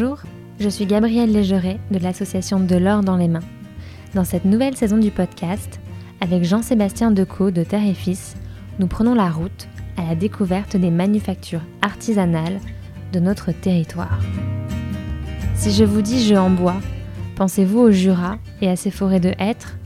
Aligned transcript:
Bonjour, 0.00 0.22
je 0.58 0.68
suis 0.70 0.86
Gabrielle 0.86 1.30
Légeret 1.30 1.78
de 1.90 1.98
l'association 1.98 2.58
De 2.58 2.76
l'or 2.76 3.02
dans 3.02 3.18
les 3.18 3.28
mains. 3.28 3.44
Dans 4.14 4.24
cette 4.24 4.46
nouvelle 4.46 4.74
saison 4.74 4.96
du 4.96 5.10
podcast, 5.10 5.78
avec 6.22 6.42
Jean-Sébastien 6.42 7.10
Decaux 7.10 7.50
de 7.50 7.64
Terre 7.64 7.84
et 7.84 7.92
Fils, 7.92 8.34
nous 8.78 8.86
prenons 8.86 9.12
la 9.14 9.28
route 9.28 9.68
à 9.98 10.06
la 10.06 10.14
découverte 10.14 10.74
des 10.74 10.90
manufactures 10.90 11.60
artisanales 11.82 12.60
de 13.12 13.20
notre 13.20 13.52
territoire. 13.52 14.18
Si 15.54 15.70
je 15.70 15.84
vous 15.84 16.00
dis 16.00 16.24
jeu 16.24 16.38
en 16.38 16.48
bois, 16.48 16.80
pensez-vous 17.36 17.80
au 17.80 17.90
Jura 17.90 18.38
et 18.62 18.70
à 18.70 18.76
ses 18.76 18.90
forêts 18.90 19.20
de 19.20 19.34
hêtres? 19.38 19.76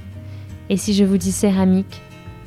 Et 0.70 0.76
si 0.76 0.94
je 0.94 1.02
vous 1.02 1.18
dis 1.18 1.32
céramique, 1.32 2.02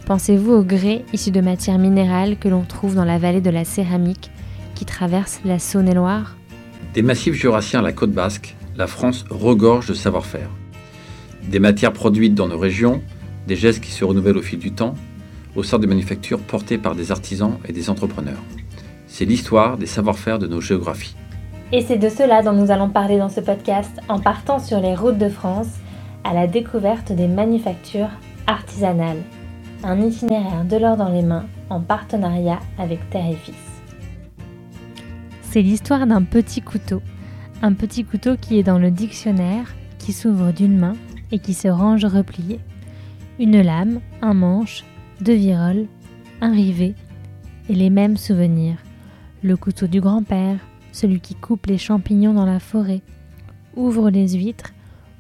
pensez-vous 0.06 0.54
au 0.54 0.64
grès 0.64 1.04
issu 1.12 1.32
de 1.32 1.42
matières 1.42 1.80
minérales 1.80 2.38
que 2.38 2.48
l'on 2.48 2.64
trouve 2.64 2.96
dans 2.96 3.04
la 3.04 3.18
vallée 3.18 3.42
de 3.42 3.50
la 3.50 3.66
céramique 3.66 4.32
qui 4.74 4.86
traverse 4.86 5.42
la 5.44 5.60
Saône-et-Loire? 5.60 6.37
Des 6.98 7.04
massifs 7.04 7.36
jurassiens 7.36 7.82
à 7.82 7.84
la 7.84 7.92
côte 7.92 8.10
basque, 8.10 8.56
la 8.76 8.88
France 8.88 9.24
regorge 9.30 9.86
de 9.86 9.94
savoir-faire. 9.94 10.50
Des 11.44 11.60
matières 11.60 11.94
produites 11.94 12.34
dans 12.34 12.48
nos 12.48 12.58
régions, 12.58 13.04
des 13.46 13.56
gestes 13.56 13.84
qui 13.84 13.92
se 13.92 14.04
renouvellent 14.04 14.40
au 14.40 14.42
fil 14.42 14.58
du 14.58 14.72
temps, 14.72 14.96
au 15.56 15.62
sein 15.62 15.78
de 15.78 15.86
manufactures 15.86 16.40
portées 16.40 16.80
par 16.80 16.96
des 16.96 17.12
artisans 17.12 17.60
et 17.70 17.72
des 17.72 17.92
entrepreneurs. 17.92 18.42
C'est 19.06 19.26
l'histoire 19.26 19.78
des 19.78 19.86
savoir-faire 19.86 20.40
de 20.40 20.48
nos 20.48 20.60
géographies. 20.60 21.16
Et 21.72 21.82
c'est 21.82 22.00
de 22.00 22.10
cela 22.10 22.42
dont 22.42 22.54
nous 22.54 22.72
allons 22.72 22.90
parler 22.90 23.20
dans 23.20 23.30
ce 23.30 23.42
podcast 23.42 23.92
en 24.10 24.18
partant 24.18 24.58
sur 24.58 24.80
les 24.80 24.96
routes 24.96 25.20
de 25.20 25.30
France 25.30 25.70
à 26.24 26.34
la 26.34 26.48
découverte 26.48 27.12
des 27.12 27.28
manufactures 27.28 28.10
artisanales. 28.48 29.22
Un 29.84 30.02
itinéraire 30.02 30.66
de 30.66 30.78
l'or 30.78 30.98
dans 30.98 31.10
les 31.10 31.22
mains 31.22 31.46
en 31.70 31.80
partenariat 31.80 32.58
avec 32.80 33.08
Terre 33.12 33.30
et 33.30 33.36
Fils. 33.36 33.67
C'est 35.50 35.62
l'histoire 35.62 36.06
d'un 36.06 36.24
petit 36.24 36.62
couteau. 36.62 37.02
Un 37.62 37.72
petit 37.72 38.04
couteau 38.04 38.36
qui 38.36 38.60
est 38.60 38.64
dans 38.64 38.78
le 38.78 38.92
dictionnaire, 38.92 39.74
qui 39.98 40.12
s'ouvre 40.12 40.52
d'une 40.52 40.78
main 40.78 40.94
et 41.32 41.40
qui 41.40 41.54
se 41.54 41.70
range 41.70 42.04
replié. 42.04 42.60
Une 43.40 43.62
lame, 43.62 44.02
un 44.22 44.34
manche, 44.34 44.84
deux 45.22 45.36
viroles, 45.36 45.88
un 46.42 46.52
rivet 46.52 46.96
et 47.70 47.76
les 47.76 47.90
mêmes 47.90 48.18
souvenirs. 48.18 48.76
Le 49.42 49.56
couteau 49.56 49.88
du 49.88 50.02
grand-père, 50.02 50.60
celui 50.92 51.22
qui 51.22 51.34
coupe 51.34 51.68
les 51.68 51.78
champignons 51.78 52.34
dans 52.34 52.46
la 52.46 52.60
forêt, 52.60 53.02
ouvre 53.76 54.10
les 54.10 54.34
huîtres 54.34 54.74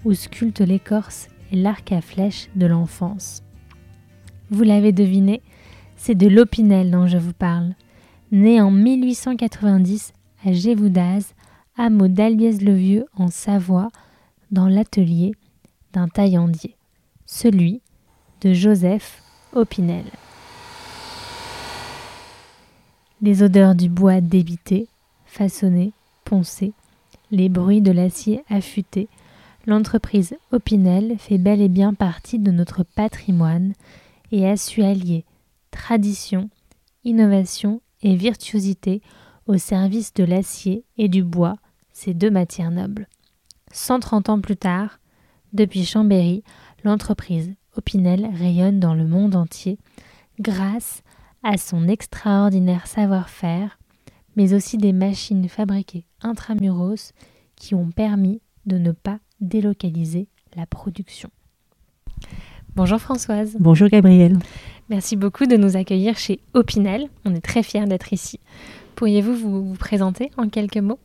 ou 0.03 0.13
sculpte 0.13 0.59
l'écorce 0.59 1.29
et 1.53 1.55
l'arc 1.55 1.93
à 1.93 2.01
flèche 2.01 2.49
de 2.55 2.65
l'enfance. 2.65 3.43
Vous 4.49 4.63
l'avez 4.63 4.91
deviné, 4.91 5.41
c'est 5.95 6.15
de 6.15 6.27
l'Opinel 6.27 6.91
dont 6.91 7.07
je 7.07 7.17
vous 7.17 7.33
parle. 7.33 7.75
Né 8.29 8.59
en 8.59 8.71
1890 8.71 10.11
à 10.45 10.53
Gévoudaz, 10.53 11.33
hameau 11.77 12.07
d'Albiez-le-Vieux 12.07 13.05
en 13.17 13.27
Savoie, 13.29 13.89
dans 14.51 14.67
l'atelier 14.67 15.33
d'un 15.93 16.07
taillandier, 16.07 16.75
celui 17.25 17.81
de 18.41 18.53
Joseph 18.53 19.21
Opinel. 19.53 20.05
Les 23.21 23.43
odeurs 23.43 23.75
du 23.75 23.89
bois 23.89 24.21
débité, 24.21 24.87
façonné, 25.25 25.91
poncé, 26.23 26.73
les 27.31 27.49
bruits 27.49 27.81
de 27.81 27.91
l'acier 27.91 28.43
affûté, 28.49 29.09
l'entreprise 29.65 30.35
Opinel 30.51 31.17
fait 31.17 31.37
bel 31.37 31.61
et 31.61 31.67
bien 31.67 31.93
partie 31.93 32.39
de 32.39 32.51
notre 32.51 32.83
patrimoine 32.83 33.73
et 34.31 34.47
a 34.47 34.55
su 34.55 34.83
allier 34.83 35.25
tradition, 35.71 36.49
innovation 37.03 37.81
et 38.01 38.15
virtuosité 38.15 39.01
au 39.47 39.57
service 39.57 40.13
de 40.13 40.23
l'acier 40.23 40.83
et 40.97 41.07
du 41.07 41.23
bois, 41.23 41.55
ces 41.91 42.13
deux 42.13 42.29
matières 42.29 42.71
nobles. 42.71 43.07
130 43.71 44.29
ans 44.29 44.41
plus 44.41 44.57
tard, 44.57 44.99
depuis 45.53 45.85
Chambéry, 45.85 46.43
l'entreprise 46.83 47.53
Opinel 47.75 48.29
rayonne 48.33 48.79
dans 48.79 48.93
le 48.93 49.07
monde 49.07 49.35
entier 49.35 49.77
grâce 50.39 51.03
à 51.43 51.57
son 51.57 51.87
extraordinaire 51.87 52.87
savoir-faire, 52.87 53.79
mais 54.35 54.53
aussi 54.53 54.77
des 54.77 54.93
machines 54.93 55.47
fabriquées 55.47 56.05
intramuros 56.21 57.13
qui 57.55 57.75
ont 57.75 57.91
permis 57.91 58.41
de 58.65 58.77
ne 58.77 58.91
pas 58.91 59.19
délocaliser 59.39 60.27
la 60.55 60.65
production. 60.65 61.29
Bonjour 62.75 62.99
Françoise. 62.99 63.55
Bonjour 63.59 63.87
Gabrielle. 63.87 64.37
Merci 64.89 65.15
beaucoup 65.15 65.45
de 65.45 65.57
nous 65.57 65.75
accueillir 65.75 66.17
chez 66.17 66.39
Opinel. 66.53 67.09
On 67.25 67.33
est 67.33 67.41
très 67.41 67.63
fiers 67.63 67.85
d'être 67.85 68.13
ici. 68.13 68.39
Pourriez-vous 68.97 69.35
vous, 69.35 69.75
présenter 69.75 70.31
en 70.37 70.49
quelques 70.49 70.77
mots? 70.77 70.97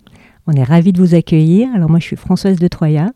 On 0.47 0.53
est 0.53 0.65
ravis 0.65 0.95
de 0.95 0.99
vous 0.99 1.15
accueillir. 1.15 1.69
Alors 1.75 1.91
moi 1.91 1.99
je 1.99 2.07
suis 2.07 2.17
Françoise 2.17 2.59
de 2.59 2.67
Troya. 2.67 3.13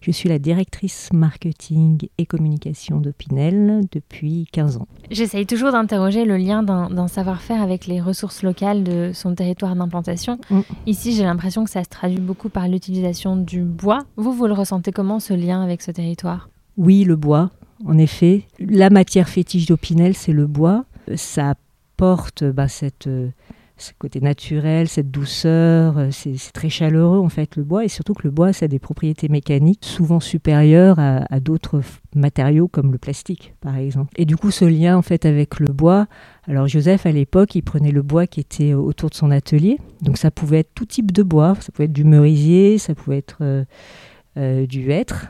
Je 0.00 0.10
suis 0.10 0.30
la 0.30 0.38
directrice 0.38 1.10
marketing 1.12 2.08
et 2.16 2.24
communication 2.24 3.00
d'Opinel 3.00 3.82
depuis 3.92 4.46
15 4.50 4.78
ans. 4.78 4.88
J'essaye 5.10 5.44
toujours 5.44 5.72
d'interroger 5.72 6.24
le 6.24 6.38
lien 6.38 6.62
d'un 6.62 7.06
savoir-faire 7.06 7.60
avec 7.60 7.86
les 7.86 8.00
ressources 8.00 8.42
locales 8.42 8.82
de 8.82 9.10
son 9.12 9.34
territoire 9.34 9.76
d'implantation. 9.76 10.38
Mm. 10.48 10.60
Ici, 10.86 11.12
j'ai 11.12 11.24
l'impression 11.24 11.62
que 11.64 11.70
ça 11.70 11.84
se 11.84 11.90
traduit 11.90 12.18
beaucoup 12.18 12.48
par 12.48 12.66
l'utilisation 12.66 13.36
du 13.36 13.60
bois. 13.60 14.06
Vous, 14.16 14.32
vous 14.32 14.46
le 14.46 14.54
ressentez 14.54 14.90
comment 14.90 15.20
ce 15.20 15.34
lien 15.34 15.62
avec 15.62 15.82
ce 15.82 15.90
territoire? 15.90 16.48
Oui, 16.78 17.04
le 17.04 17.16
bois, 17.16 17.50
en 17.84 17.98
effet. 17.98 18.44
La 18.58 18.88
matière 18.88 19.28
fétiche 19.28 19.66
d'Opinel, 19.66 20.14
c'est 20.14 20.32
le 20.32 20.46
bois. 20.46 20.86
Ça 21.14 21.50
apporte 21.50 22.42
bah, 22.44 22.68
cette 22.68 23.06
ce 23.76 23.92
côté 23.98 24.20
naturel, 24.20 24.88
cette 24.88 25.10
douceur, 25.10 25.98
euh, 25.98 26.08
c'est 26.10 26.36
très 26.52 26.68
chaleureux 26.68 27.18
en 27.18 27.28
fait 27.28 27.56
le 27.56 27.64
bois. 27.64 27.84
Et 27.84 27.88
surtout 27.88 28.14
que 28.14 28.22
le 28.24 28.30
bois 28.30 28.52
ça 28.52 28.66
a 28.66 28.68
des 28.68 28.78
propriétés 28.78 29.28
mécaniques 29.28 29.84
souvent 29.84 30.20
supérieures 30.20 30.98
à, 30.98 31.40
d'autres 31.40 31.80
matériaux 32.14 32.68
comme 32.68 32.92
le 32.92 32.98
plastique 32.98 33.54
par 33.60 33.76
exemple. 33.76 34.12
Et 34.16 34.24
du 34.24 34.36
coup 34.36 34.50
ce 34.50 34.64
lien 34.64 34.96
en 34.96 35.02
fait 35.02 35.26
avec 35.26 35.58
le 35.58 35.72
bois, 35.72 36.06
alors 36.46 36.68
Joseph 36.68 37.06
à 37.06 37.12
l'époque 37.12 37.54
il 37.54 37.62
prenait 37.62 37.90
le 37.90 38.02
bois 38.02 38.26
qui 38.26 38.40
était 38.40 38.74
autour 38.74 39.10
de 39.10 39.14
son 39.14 39.30
atelier, 39.30 39.78
donc 40.02 40.18
ça 40.18 40.30
pouvait 40.30 40.60
être 40.60 40.74
tout 40.74 40.86
type 40.86 41.10
de 41.10 41.22
bois, 41.22 41.54
ça 41.60 41.72
pouvait 41.72 41.86
être 41.86 41.92
du 41.92 42.04
merisier, 42.04 42.78
ça 42.78 42.94
pouvait 42.94 43.18
être 43.18 43.38
euh, 43.40 43.64
euh, 44.36 44.66
du 44.66 44.90
hêtre 44.92 45.28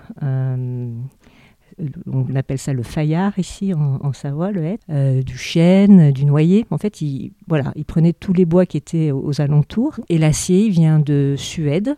on 2.07 2.35
appelle 2.35 2.59
ça 2.59 2.73
le 2.73 2.83
faillard 2.83 3.39
ici 3.39 3.75
en, 3.75 4.13
Savoie, 4.13 4.53
le 4.53 4.65
hêtre, 4.65 4.85
euh, 4.91 5.23
du 5.23 5.37
chêne, 5.37 6.13
du 6.13 6.25
noyer. 6.25 6.67
En 6.71 6.79
fait, 6.79 7.01
il, 7.01 7.33
voilà, 7.49 7.73
il 7.77 7.85
prenait 7.85 8.13
tous 8.13 8.33
les 8.33 8.45
bois 8.45 8.67
qui 8.67 8.77
étaient 8.77 9.11
aux 9.11 9.41
alentours. 9.41 9.99
Et 10.09 10.19
l'acier 10.19 10.69
vient 10.69 10.99
de 10.99 11.35
Suède, 11.37 11.97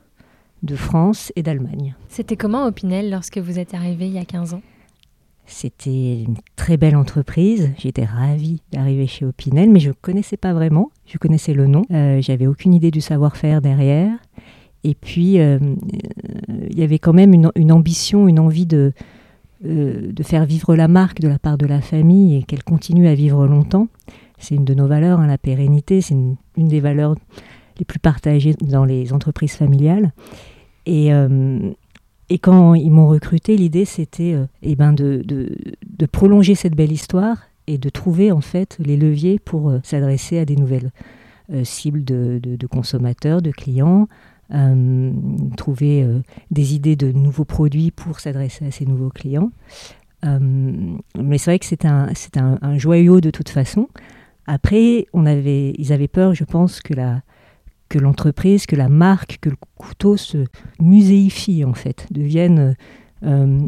de 0.63 0.77
France 0.77 1.33
et 1.37 1.43
d'Allemagne. 1.43 1.95
C'était 2.09 2.37
comment 2.37 2.67
Opinel 2.67 3.11
lorsque 3.11 3.39
vous 3.39 3.59
êtes 3.59 3.75
arrivé 3.75 4.07
il 4.07 4.15
y 4.15 4.19
a 4.19 4.25
15 4.25 4.55
ans? 4.55 4.63
C'était 5.49 6.23
une 6.23 6.39
très 6.57 6.77
belle 6.77 6.97
entreprise. 6.97 7.71
J'étais 7.79 8.05
ravie 8.05 8.63
d'arriver 8.73 9.07
chez 9.07 9.25
Opinel, 9.25 9.71
mais 9.71 9.79
je 9.79 9.89
ne 9.89 9.95
connaissais 9.95 10.37
pas 10.37 10.53
vraiment. 10.53 10.91
Je 11.07 11.19
connaissais 11.19 11.55
le 11.55 11.69
nom. 11.69 11.83
Euh, 11.93 12.21
J'avais 12.21 12.49
aucune 12.49 12.75
idée 12.75 12.91
du 12.91 13.01
savoir-faire 13.01 13.61
derrière. 13.61 14.11
Et 14.83 14.95
puis, 14.95 15.39
euh, 15.39 15.59
il 16.71 16.79
y 16.79 16.83
avait 16.83 16.99
quand 16.99 17.13
même 17.13 17.33
une 17.33 17.73
ambition, 17.73 18.29
une 18.29 18.41
envie 18.41 18.67
de, 18.67 18.93
euh, 19.65 20.13
de 20.13 20.23
faire 20.23 20.45
vivre 20.45 20.77
la 20.77 20.87
marque 20.87 21.21
de 21.21 21.29
la 21.29 21.39
part 21.39 21.57
de 21.57 21.65
la 21.65 21.81
famille 21.81 22.37
et 22.37 22.43
qu'elle 22.43 22.63
continue 22.63 23.09
à 23.09 23.15
vivre 23.15 23.47
longtemps. 23.47 23.89
C'est 24.39 24.55
une 24.55 24.67
de 24.67 24.75
nos 24.75 24.87
valeurs, 24.87 25.19
hein, 25.19 25.27
la 25.27 25.39
pérennité, 25.39 26.03
c'est 26.03 26.15
une, 26.15 26.37
des 26.57 26.81
valeurs 26.81 27.15
les 27.79 27.87
plus 27.87 27.99
partagées 27.99 28.55
dans 28.61 28.85
les 28.85 29.15
entreprises 29.15 29.55
familiales. 29.55 30.13
Et, 30.85 31.11
euh, 31.11 31.71
et 32.29 32.39
quand 32.39 32.75
ils 32.75 32.91
m'ont 32.91 33.09
recruté, 33.09 33.57
l'idée 33.57 33.87
c'était 33.87 34.35
euh, 34.35 34.45
eh 34.61 34.77
ben 34.77 34.93
de, 34.93 35.23
de, 35.27 36.07
prolonger 36.07 36.55
cette 36.55 36.77
belle 36.77 36.93
histoire 36.93 37.39
et 37.67 37.79
de 37.79 37.89
trouver 37.89 38.33
en 38.33 38.43
fait 38.43 38.77
les 38.79 38.99
leviers 38.99 39.39
pour 39.39 39.73
s'adresser 39.83 40.39
à 40.39 40.45
des 40.45 40.57
nouvelles 40.57 40.91
cibles 41.63 42.05
de, 42.05 42.41
de, 42.43 42.67
consommateurs, 42.67 43.41
de 43.41 43.53
clients, 43.53 44.07
euh, 44.55 45.13
trouver 45.57 46.05
euh, 46.05 46.23
des 46.53 46.77
idées 46.77 46.95
de 46.95 47.11
nouveaux 47.11 47.45
produits 47.45 47.91
pour 47.91 48.21
s'adresser 48.21 48.67
à 48.67 48.71
ces 48.71 48.87
nouveaux 48.87 49.11
clients. 49.11 49.51
Euh, 50.25 50.39
mais 51.21 51.39
c'est 51.39 51.51
vrai 51.51 51.59
que 51.59 51.67
c'est 51.67 51.85
un, 51.85 52.11
un, 52.37 52.59
un, 52.63 52.79
joyau 52.79 53.21
de 53.21 53.31
toute 53.31 53.49
façon. 53.49 53.89
Après, 54.47 55.07
on 55.13 55.27
avait, 55.27 55.73
ils 55.79 55.93
avaient 55.93 56.07
peur, 56.07 56.33
je 56.33 56.45
pense, 56.45 56.81
que 56.81 56.95
la, 56.95 57.23
que 57.89 57.99
l'entreprise, 57.99 58.67
que 58.67 58.77
la 58.77 58.89
marque, 58.89 59.39
que 59.41 59.51
le 59.51 59.57
couteau 59.77 60.17
se 60.17 60.45
muséifie 60.79 61.65
en 61.65 61.75
fait, 61.75 62.07
devienne 62.13 62.77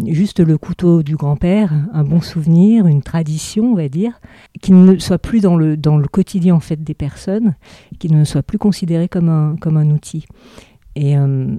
juste 0.06 0.38
le 0.38 0.56
couteau 0.56 1.02
du 1.02 1.16
grand-père, 1.16 1.72
un 1.92 2.04
bon 2.04 2.20
souvenir, 2.20 2.86
une 2.86 3.02
tradition, 3.02 3.72
on 3.72 3.74
va 3.74 3.88
dire, 3.88 4.20
qui 4.60 4.70
ne 4.70 4.98
soit 4.98 5.18
plus 5.18 5.40
dans 5.40 5.56
le, 5.56 5.76
dans 5.76 5.96
le 5.96 6.06
quotidien 6.06 6.54
en 6.54 6.60
fait 6.60 6.84
des 6.84 6.94
personnes, 6.94 7.56
qui 7.98 8.08
ne 8.08 8.22
soit 8.22 8.44
plus 8.44 8.58
considéré 8.58 9.08
comme 9.08 9.28
un, 9.28 9.56
comme 9.56 9.76
un 9.76 9.90
outil. 9.90 10.26
Et, 11.00 11.16
euh, 11.16 11.56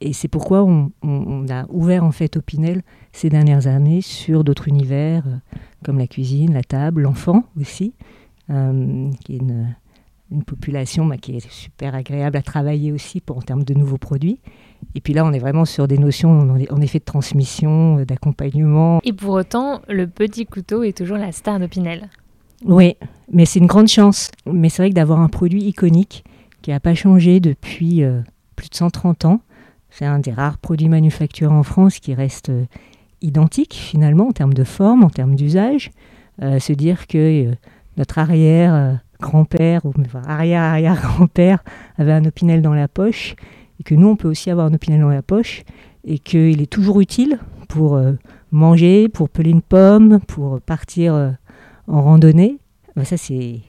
et 0.00 0.12
c'est 0.12 0.26
pourquoi 0.26 0.64
on, 0.64 1.46
a 1.48 1.66
ouvert 1.68 2.02
en 2.02 2.10
fait 2.10 2.36
Opinel 2.36 2.82
ces 3.12 3.28
dernières 3.28 3.68
années 3.68 4.00
sur 4.00 4.42
d'autres 4.42 4.66
univers 4.66 5.22
euh, 5.28 5.36
comme 5.84 5.98
la 5.98 6.08
cuisine, 6.08 6.52
la 6.52 6.64
table, 6.64 7.02
l'enfant 7.02 7.44
aussi, 7.60 7.94
euh, 8.50 9.08
qui 9.24 9.36
est 9.36 9.38
une 9.38 10.42
population 10.44 11.06
bah, 11.06 11.16
qui 11.16 11.36
est 11.36 11.48
super 11.48 11.94
agréable 11.94 12.36
à 12.36 12.42
travailler 12.42 12.90
aussi 12.90 13.20
pour, 13.20 13.38
en 13.38 13.40
termes 13.40 13.62
de 13.62 13.72
nouveaux 13.72 13.98
produits. 13.98 14.40
Et 14.96 15.00
puis 15.00 15.14
là, 15.14 15.24
on 15.24 15.32
est 15.32 15.38
vraiment 15.38 15.64
sur 15.64 15.86
des 15.86 15.98
notions 15.98 16.52
en 16.68 16.80
effet 16.80 16.98
de 16.98 17.04
transmission, 17.04 18.02
d'accompagnement. 18.04 19.00
Et 19.04 19.12
pour 19.12 19.34
autant, 19.34 19.80
le 19.86 20.08
petit 20.08 20.44
couteau 20.44 20.82
est 20.82 20.96
toujours 20.96 21.18
la 21.18 21.30
star 21.30 21.60
de 21.60 21.68
Pinel. 21.68 22.10
Oui, 22.64 22.96
mais 23.32 23.44
c'est 23.44 23.60
une 23.60 23.66
grande 23.66 23.86
chance. 23.86 24.32
Mais 24.44 24.70
c'est 24.70 24.82
vrai 24.82 24.90
que 24.90 24.96
d'avoir 24.96 25.20
un 25.20 25.28
produit 25.28 25.62
iconique 25.62 26.24
qui 26.62 26.72
n'a 26.72 26.80
pas 26.80 26.94
changé 26.94 27.38
depuis 27.38 28.02
de 28.68 28.74
130 28.74 29.24
ans, 29.24 29.40
c'est 29.90 30.04
un 30.04 30.18
des 30.18 30.32
rares 30.32 30.58
produits 30.58 30.88
manufacturés 30.88 31.54
en 31.54 31.62
France 31.62 32.00
qui 32.00 32.14
reste 32.14 32.50
euh, 32.50 32.64
identique 33.22 33.74
finalement 33.74 34.28
en 34.28 34.32
termes 34.32 34.54
de 34.54 34.64
forme, 34.64 35.04
en 35.04 35.10
termes 35.10 35.36
d'usage. 35.36 35.90
Euh, 36.42 36.58
se 36.58 36.72
dire 36.72 37.06
que 37.06 37.46
euh, 37.46 37.54
notre 37.96 38.18
arrière-grand-père 38.18 39.86
ou 39.86 39.92
arrière-arrière-grand-père 40.26 41.64
avait 41.98 42.12
un 42.12 42.24
opinel 42.26 42.60
dans 42.60 42.74
la 42.74 42.88
poche 42.88 43.36
et 43.80 43.84
que 43.84 43.94
nous 43.94 44.08
on 44.08 44.16
peut 44.16 44.28
aussi 44.28 44.50
avoir 44.50 44.66
un 44.66 44.74
opinel 44.74 45.00
dans 45.00 45.08
la 45.08 45.22
poche 45.22 45.62
et 46.04 46.18
qu'il 46.18 46.60
est 46.60 46.70
toujours 46.70 47.00
utile 47.00 47.38
pour 47.68 47.98
manger, 48.52 49.08
pour 49.08 49.28
peler 49.28 49.50
une 49.50 49.62
pomme, 49.62 50.20
pour 50.26 50.60
partir 50.60 51.34
en 51.88 52.02
randonnée. 52.02 52.58
Ben, 52.94 53.04
ça 53.04 53.16
c'est 53.16 53.62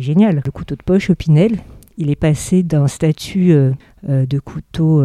génial. 0.00 0.40
Le 0.44 0.50
couteau 0.50 0.74
de 0.74 0.82
poche 0.82 1.10
opinel, 1.10 1.58
il 1.96 2.10
est 2.10 2.16
passé 2.16 2.62
d'un 2.62 2.88
statut 2.88 3.54
de 4.02 4.38
couteau 4.38 5.04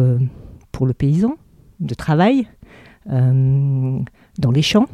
pour 0.72 0.86
le 0.86 0.94
paysan, 0.94 1.36
de 1.80 1.94
travail, 1.94 2.46
euh, 3.10 3.98
dans 4.38 4.50
les 4.50 4.62
champs. 4.62 4.86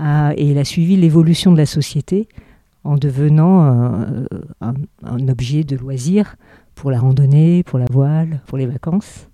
et 0.00 0.50
il 0.50 0.58
a 0.58 0.64
suivi 0.64 0.96
l'évolution 0.96 1.52
de 1.52 1.56
la 1.56 1.66
société 1.66 2.28
en 2.84 2.96
devenant 2.96 3.62
un, 4.60 5.28
objet 5.28 5.64
de 5.64 5.76
loisir 5.76 6.36
pour 6.74 6.90
la 6.90 7.00
randonnée, 7.00 7.62
pour 7.62 7.78
la 7.78 7.86
voile, 7.90 8.40
pour 8.46 8.58
les 8.58 8.66
vacances. 8.66 9.28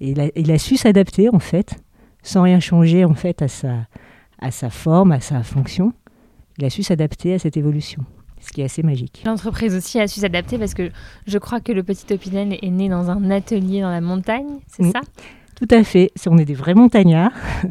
Et 0.00 0.14
il 0.36 0.52
a, 0.52 0.58
su 0.58 0.76
s'adapter 0.76 1.28
en 1.28 1.38
fait, 1.38 1.74
sans 2.22 2.42
rien 2.42 2.60
changer 2.60 3.04
en 3.04 3.14
fait 3.14 3.42
à 3.42 3.48
sa 4.50 4.70
forme, 4.70 5.12
à 5.12 5.20
sa 5.20 5.42
fonction. 5.42 5.92
Il 6.58 6.64
a 6.64 6.70
su 6.70 6.82
s'adapter 6.82 7.34
à 7.34 7.38
cette 7.38 7.56
évolution 7.56 8.04
ce 8.40 8.50
qui 8.50 8.60
est 8.60 8.64
assez 8.64 8.82
magique. 8.82 9.22
L'entreprise 9.24 9.74
aussi 9.74 9.98
a 9.98 10.06
su 10.06 10.20
s'adapter 10.20 10.58
parce 10.58 10.74
que 10.74 10.90
je 11.26 11.38
crois 11.38 11.60
que 11.60 11.72
le 11.72 11.82
petit 11.82 12.12
Opinel 12.12 12.58
est 12.60 12.70
né 12.70 12.88
dans 12.88 13.10
un 13.10 13.30
atelier 13.30 13.80
dans 13.80 13.90
la 13.90 14.00
montagne, 14.00 14.58
c'est 14.68 14.90
ça? 14.90 15.00
Tout 15.56 15.68
à 15.70 15.82
fait, 15.82 16.12
on 16.26 16.38
est 16.38 16.44
des 16.44 16.54
vrais 16.54 16.74
montagnards. 16.74 17.32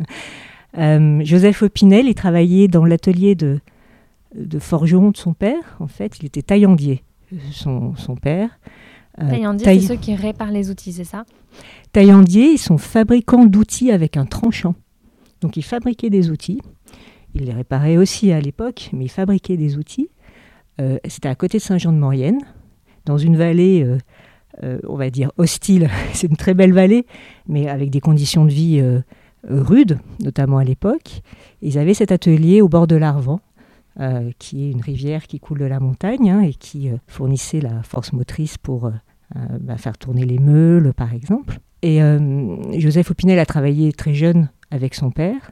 Euh, 0.78 1.22
Joseph 1.24 1.64
Opinel, 1.64 2.06
il 2.08 2.14
travaillait 2.14 2.68
dans 2.68 2.86
l'atelier 2.86 3.34
de, 3.34 3.62
de 4.36 4.60
forgeron 4.60 5.10
de 5.10 5.18
son 5.18 5.34
père, 5.34 5.76
en 5.80 5.88
fait, 5.88 6.20
il 6.20 6.26
était 6.28 6.44
taillandier, 6.44 7.04
son, 7.52 7.96
son 7.96 8.16
père. 8.16 8.60
Euh, 9.20 9.28
taillandier, 9.28 9.66
c'est 9.66 9.88
ceux 9.88 9.96
qui 9.96 10.14
réparent 10.14 10.52
les 10.52 10.70
outils, 10.70 10.94
c'est 10.94 11.04
ça? 11.04 11.26
Taillandier, 11.94 12.52
ils 12.52 12.60
sont 12.60 12.78
fabricants 12.78 13.46
d'outils 13.46 13.92
avec 13.92 14.18
un 14.18 14.26
tranchant. 14.26 14.76
Donc 15.42 15.58
ils 15.58 15.64
fabriquaient 15.64 16.12
des 16.12 16.30
outils. 16.30 16.62
Ils 17.34 17.46
les 17.46 17.54
réparaient 17.54 17.98
aussi 17.98 18.32
à 18.32 18.40
l'époque, 18.40 18.90
mais 18.94 19.06
ils 19.06 19.12
fabriquaient 19.12 19.58
des 19.58 19.78
outils. 19.78 20.10
Euh, 20.80 20.98
c'était 21.08 21.30
à 21.30 21.36
côté 21.36 21.58
de 21.58 21.64
Saint-Jean-de-Maurienne, 21.64 22.40
dans 23.06 23.18
une 23.18 23.38
vallée, 23.38 23.84
euh, 23.84 23.98
euh, 24.64 24.80
on 24.88 24.96
va 24.96 25.10
dire, 25.10 25.32
hostile. 25.38 25.90
C'est 26.14 26.28
une 26.28 26.38
très 26.38 26.54
belle 26.54 26.74
vallée, 26.74 27.06
mais 27.48 27.68
avec 27.68 27.90
des 27.90 28.00
conditions 28.02 28.46
de 28.46 28.52
vie 28.52 28.84
rudes, 29.44 30.00
notamment 30.20 30.58
à 30.58 30.64
l'époque. 30.64 31.22
Ils 31.62 31.78
avaient 31.78 31.94
cet 31.94 32.12
atelier 32.12 32.62
au 32.62 32.70
bord 32.70 32.88
de 32.88 32.96
l'Arvan, 32.96 33.40
qui 34.38 34.66
est 34.66 34.72
une 34.72 34.82
rivière 34.82 35.26
qui 35.26 35.40
coule 35.40 35.60
de 35.60 35.66
la 35.66 35.80
montagne 35.80 36.30
hein, 36.30 36.42
et 36.42 36.54
qui 36.54 36.90
fournissait 37.08 37.62
la 37.62 37.82
force 37.84 38.14
motrice 38.14 38.58
pour 38.58 38.92
bah, 39.34 39.78
faire 39.78 39.98
tourner 39.98 40.26
les 40.26 40.38
meules, 40.38 40.94
par 40.94 41.14
exemple. 41.14 41.60
Et 41.82 42.00
Joseph 42.78 43.12
Opinel 43.12 43.40
a 43.40 43.46
travaillé 43.46 43.94
très 43.94 44.14
jeune 44.14 44.50
avec 44.70 44.94
son 44.94 45.12
père. 45.12 45.52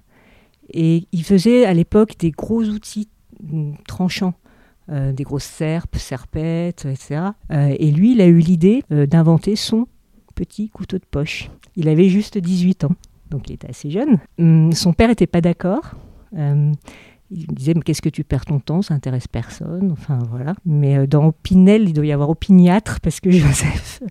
Et 0.74 1.08
il 1.12 1.24
faisait 1.24 1.66
à 1.66 1.74
l'époque 1.74 2.16
des 2.20 2.32
gros 2.32 2.64
outils 2.64 3.08
mm, 3.44 3.74
tranchants 3.88 4.34
euh, 4.92 5.12
des 5.12 5.24
grosses 5.24 5.46
serpes, 5.46 5.96
serpettes, 5.96 6.86
etc. 6.86 7.22
Euh, 7.52 7.74
et 7.80 7.90
lui, 7.90 8.12
il 8.12 8.22
a 8.22 8.28
eu 8.28 8.38
l'idée 8.38 8.84
euh, 8.92 9.08
d'inventer 9.08 9.56
son 9.56 9.88
petit 10.36 10.70
couteau 10.70 11.00
de 11.00 11.06
poche. 11.10 11.50
Il 11.76 11.90
avait 11.90 12.08
juste 12.08 12.38
18 12.38 12.84
ans, 12.84 12.96
donc 13.32 13.50
il 13.50 13.54
était 13.54 13.68
assez 13.68 13.90
jeune. 13.90 14.20
Hum, 14.38 14.72
son 14.74 14.94
père 14.94 15.08
n'était 15.10 15.26
pas 15.26 15.42
d'accord. 15.42 15.96
il 16.34 16.76
disait 17.32 17.74
mais 17.74 17.82
qu'est-ce 17.82 18.04
que 18.04 18.10
tu 18.10 18.24
perds 18.24 18.46
ton 18.46 18.60
temps, 18.60 18.84
ça 18.84 18.94
intéresse 18.94 19.28
personne. 19.28 19.92
Enfin 19.92 20.20
voilà. 20.30 20.54
Mais 20.68 21.08
dans 21.08 21.32
Pinel, 21.32 21.90
il 21.90 21.94
doit 21.94 22.06
y 22.06 22.12
avoir 22.12 22.30
opiniâtre 22.30 23.00
parce 23.00 23.20
que 23.20 23.32
Joseph, 23.32 24.04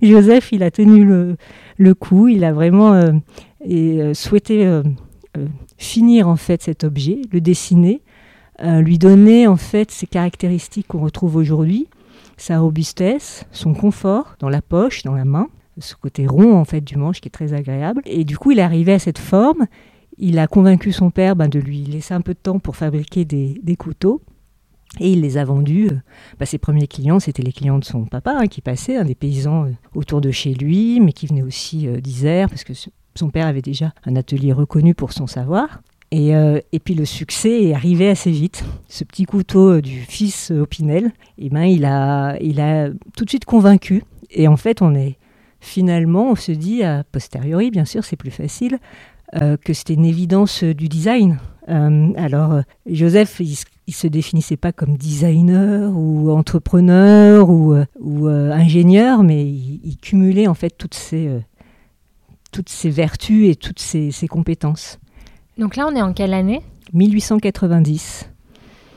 Joseph, 0.00 0.50
il 0.52 0.62
a 0.62 0.70
tenu 0.70 1.04
le, 1.04 1.36
le 1.76 1.94
coup. 1.94 2.28
Il 2.28 2.44
a 2.44 2.54
vraiment 2.54 3.20
souhaité 4.14 4.80
finir 5.76 6.26
en 6.26 6.36
fait 6.36 6.62
cet 6.62 6.84
objet, 6.84 7.20
le 7.32 7.42
dessiner 7.42 8.00
euh, 8.62 8.80
lui 8.80 8.98
donner 8.98 9.48
en 9.48 9.56
fait 9.56 9.90
ces 9.90 10.06
caractéristiques 10.06 10.86
qu'on 10.88 11.00
retrouve 11.00 11.34
aujourd'hui, 11.34 11.88
sa 12.36 12.60
robustesse, 12.60 13.44
son 13.50 13.74
confort 13.74 14.36
dans 14.38 14.48
la 14.48 14.62
poche, 14.62 15.02
dans 15.02 15.14
la 15.14 15.24
main, 15.24 15.48
ce 15.78 15.96
côté 15.96 16.26
rond 16.26 16.54
en 16.54 16.64
fait 16.64 16.80
du 16.80 16.96
manche 16.96 17.20
qui 17.20 17.28
est 17.28 17.32
très 17.32 17.54
agréable. 17.54 18.02
Et 18.04 18.24
du 18.24 18.38
coup, 18.38 18.52
il 18.52 18.60
arrivé 18.60 18.92
à 18.92 18.98
cette 18.98 19.18
forme. 19.18 19.66
Il 20.16 20.38
a 20.38 20.46
convaincu 20.46 20.92
son 20.92 21.10
père 21.10 21.34
ben, 21.34 21.48
de 21.48 21.58
lui 21.58 21.84
laisser 21.84 22.14
un 22.14 22.20
peu 22.20 22.34
de 22.34 22.38
temps 22.38 22.60
pour 22.60 22.76
fabriquer 22.76 23.24
des, 23.24 23.76
couteaux. 23.76 24.20
Et 25.00 25.10
il 25.10 25.22
les 25.22 25.38
a 25.38 25.44
vendus. 25.44 25.88
Ben, 26.38 26.44
ses 26.44 26.58
premiers 26.58 26.86
clients, 26.86 27.18
c'était 27.18 27.42
les 27.42 27.52
clients 27.52 27.78
de 27.78 27.84
son 27.84 28.04
papa 28.04 28.36
hein, 28.38 28.46
qui 28.46 28.60
passaient, 28.60 28.96
hein, 28.96 29.04
des 29.04 29.14
paysans 29.14 29.64
euh, 29.64 29.70
autour 29.94 30.20
de 30.20 30.30
chez 30.30 30.54
lui, 30.54 31.00
mais 31.00 31.12
qui 31.12 31.26
venaient 31.26 31.42
aussi 31.42 31.88
d'Isère, 32.00 32.48
parce 32.48 32.62
que 32.62 32.74
son 33.14 33.30
père 33.30 33.46
avait 33.46 33.62
déjà 33.62 33.92
un 34.04 34.14
atelier 34.14 34.52
reconnu 34.52 34.94
pour 34.94 35.12
son 35.12 35.26
savoir. 35.26 35.80
Euh, 36.12 36.60
et, 36.72 36.78
puis 36.78 36.94
le 36.94 37.04
succès 37.04 37.64
est 37.64 37.74
arrivé 37.74 38.08
assez 38.08 38.30
vite. 38.30 38.64
Ce 38.88 39.04
petit 39.04 39.24
couteau 39.24 39.74
euh, 39.74 39.80
du 39.80 40.00
fils 40.00 40.50
Opinel, 40.50 41.12
eh 41.38 41.48
ben, 41.48 41.62
il, 41.62 41.84
a, 41.84 42.36
il 42.40 42.60
a 42.60 42.90
tout 43.16 43.24
de 43.24 43.30
suite 43.30 43.44
convaincu. 43.44 44.04
Et 44.30 44.46
en 44.48 44.56
fait, 44.56 44.82
on 44.82 44.94
est 44.94 45.16
finalement, 45.60 46.30
on 46.30 46.34
se 46.34 46.52
dit, 46.52 46.82
a 46.82 47.04
posteriori, 47.04 47.70
bien 47.70 47.84
sûr, 47.84 48.04
c'est 48.04 48.16
plus 48.16 48.30
facile, 48.30 48.78
euh, 49.40 49.56
que 49.56 49.72
c'était 49.72 49.94
une 49.94 50.04
évidence 50.04 50.64
du 50.64 50.88
design. 50.88 51.38
alors, 51.68 52.60
Joseph, 52.86 53.40
il, 53.40 53.56
ne 53.88 53.92
se 53.92 54.06
définissait 54.06 54.56
pas 54.56 54.72
comme 54.72 54.96
designer 54.96 55.92
ou 55.96 56.30
entrepreneur 56.30 57.48
ou, 57.48 58.26
ingénieur, 58.26 59.22
mais 59.22 59.46
il, 59.46 59.96
cumulait 60.02 60.48
en 60.48 60.54
fait 60.54 60.74
toutes 60.76 60.94
ces, 60.94 61.30
toutes 62.50 62.68
ces 62.68 62.90
vertus 62.90 63.48
et 63.48 63.54
toutes 63.54 63.78
ces 63.78 64.28
compétences. 64.28 64.98
Donc 65.58 65.76
là, 65.76 65.86
on 65.86 65.94
est 65.94 66.02
en 66.02 66.12
quelle 66.12 66.34
année? 66.34 66.62
1890. 66.94 68.28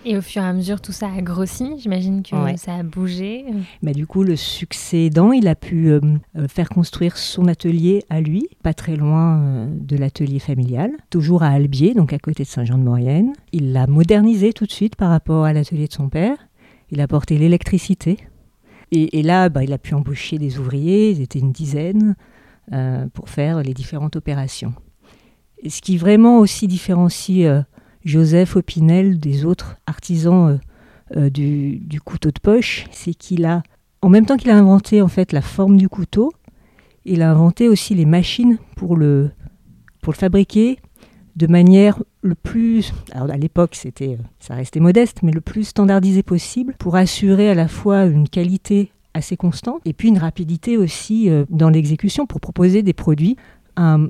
Et 0.07 0.15
au 0.15 0.21
fur 0.21 0.43
et 0.43 0.45
à 0.45 0.53
mesure, 0.53 0.79
tout 0.81 0.91
ça 0.91 1.07
a 1.07 1.21
grossi. 1.21 1.79
J'imagine 1.79 2.21
que 2.21 2.35
ça 2.57 2.75
a 2.75 2.83
bougé. 2.83 3.43
Bah, 3.81 3.91
du 3.91 4.05
coup, 4.05 4.23
le 4.23 4.35
succès 4.35 5.05
aidant, 5.05 5.31
il 5.31 5.47
a 5.47 5.55
pu 5.55 5.89
euh, 5.89 5.99
euh, 6.37 6.47
faire 6.47 6.69
construire 6.69 7.17
son 7.17 7.47
atelier 7.47 8.03
à 8.11 8.21
lui, 8.21 8.47
pas 8.61 8.75
très 8.75 8.95
loin 8.95 9.41
euh, 9.41 9.67
de 9.67 9.97
l'atelier 9.97 10.37
familial, 10.37 10.91
toujours 11.09 11.41
à 11.41 11.47
Albier, 11.47 11.95
donc 11.95 12.13
à 12.13 12.19
côté 12.19 12.43
de 12.43 12.47
Saint-Jean-de-Maurienne. 12.47 13.33
Il 13.51 13.73
l'a 13.73 13.87
modernisé 13.87 14.53
tout 14.53 14.67
de 14.67 14.71
suite 14.71 14.95
par 14.95 15.09
rapport 15.09 15.43
à 15.43 15.53
l'atelier 15.53 15.87
de 15.87 15.93
son 15.93 16.07
père. 16.07 16.37
Il 16.91 17.01
a 17.01 17.07
porté 17.07 17.39
l'électricité. 17.39 18.17
Et, 18.91 19.23
là, 19.23 19.49
bah, 19.49 19.63
il 19.63 19.73
a 19.73 19.77
pu 19.77 19.93
embaucher 19.93 20.37
des 20.37 20.59
ouvriers, 20.59 21.09
ils 21.09 21.21
étaient 21.21 21.39
une 21.39 21.51
dizaine, 21.51 22.15
pour 23.13 23.29
faire 23.29 23.61
les 23.61 23.73
différentes 23.73 24.15
opérations 24.15 24.73
ce 25.69 25.81
qui 25.81 25.97
vraiment 25.97 26.39
aussi 26.39 26.67
différencie 26.67 27.45
euh, 27.45 27.61
Joseph 28.03 28.55
Opinel 28.55 29.19
des 29.19 29.45
autres 29.45 29.77
artisans 29.87 30.59
euh, 31.15 31.17
euh, 31.17 31.29
du, 31.29 32.01
couteau 32.03 32.31
de 32.31 32.39
poche, 32.39 32.85
c'est 32.91 33.13
qu'il 33.13 33.45
a, 33.45 33.63
en 34.01 34.09
même 34.09 34.25
temps 34.25 34.37
qu'il 34.37 34.51
a 34.51 34.57
inventé 34.57 35.01
en 35.01 35.07
fait 35.07 35.31
la 35.31 35.41
forme 35.41 35.77
du 35.77 35.89
couteau, 35.89 36.31
il 37.05 37.21
a 37.21 37.31
inventé 37.31 37.69
aussi 37.69 37.95
les 37.95 38.05
machines 38.05 38.57
pour 38.75 38.95
le, 38.95 39.31
pour 40.01 40.13
le 40.13 40.17
fabriquer 40.17 40.79
de 41.35 41.47
manière 41.47 42.01
le 42.21 42.35
plus, 42.35 42.93
alors 43.11 43.29
à 43.29 43.37
l'époque 43.37 43.75
c'était, 43.75 44.17
ça 44.39 44.55
restait 44.55 44.79
modeste, 44.79 45.19
mais 45.21 45.31
le 45.31 45.41
plus 45.41 45.65
standardisé 45.65 46.23
possible 46.23 46.75
pour 46.79 46.95
assurer 46.95 47.49
à 47.49 47.55
la 47.55 47.67
fois 47.67 48.05
une 48.05 48.29
qualité 48.29 48.91
assez 49.13 49.37
constante 49.37 49.81
et 49.85 49.93
puis 49.93 50.09
une 50.09 50.17
rapidité 50.17 50.77
aussi 50.77 51.29
dans 51.49 51.69
l'exécution 51.69 52.25
pour 52.25 52.39
proposer 52.39 52.83
des 52.83 52.93
produits 52.93 53.37
un, 53.77 54.09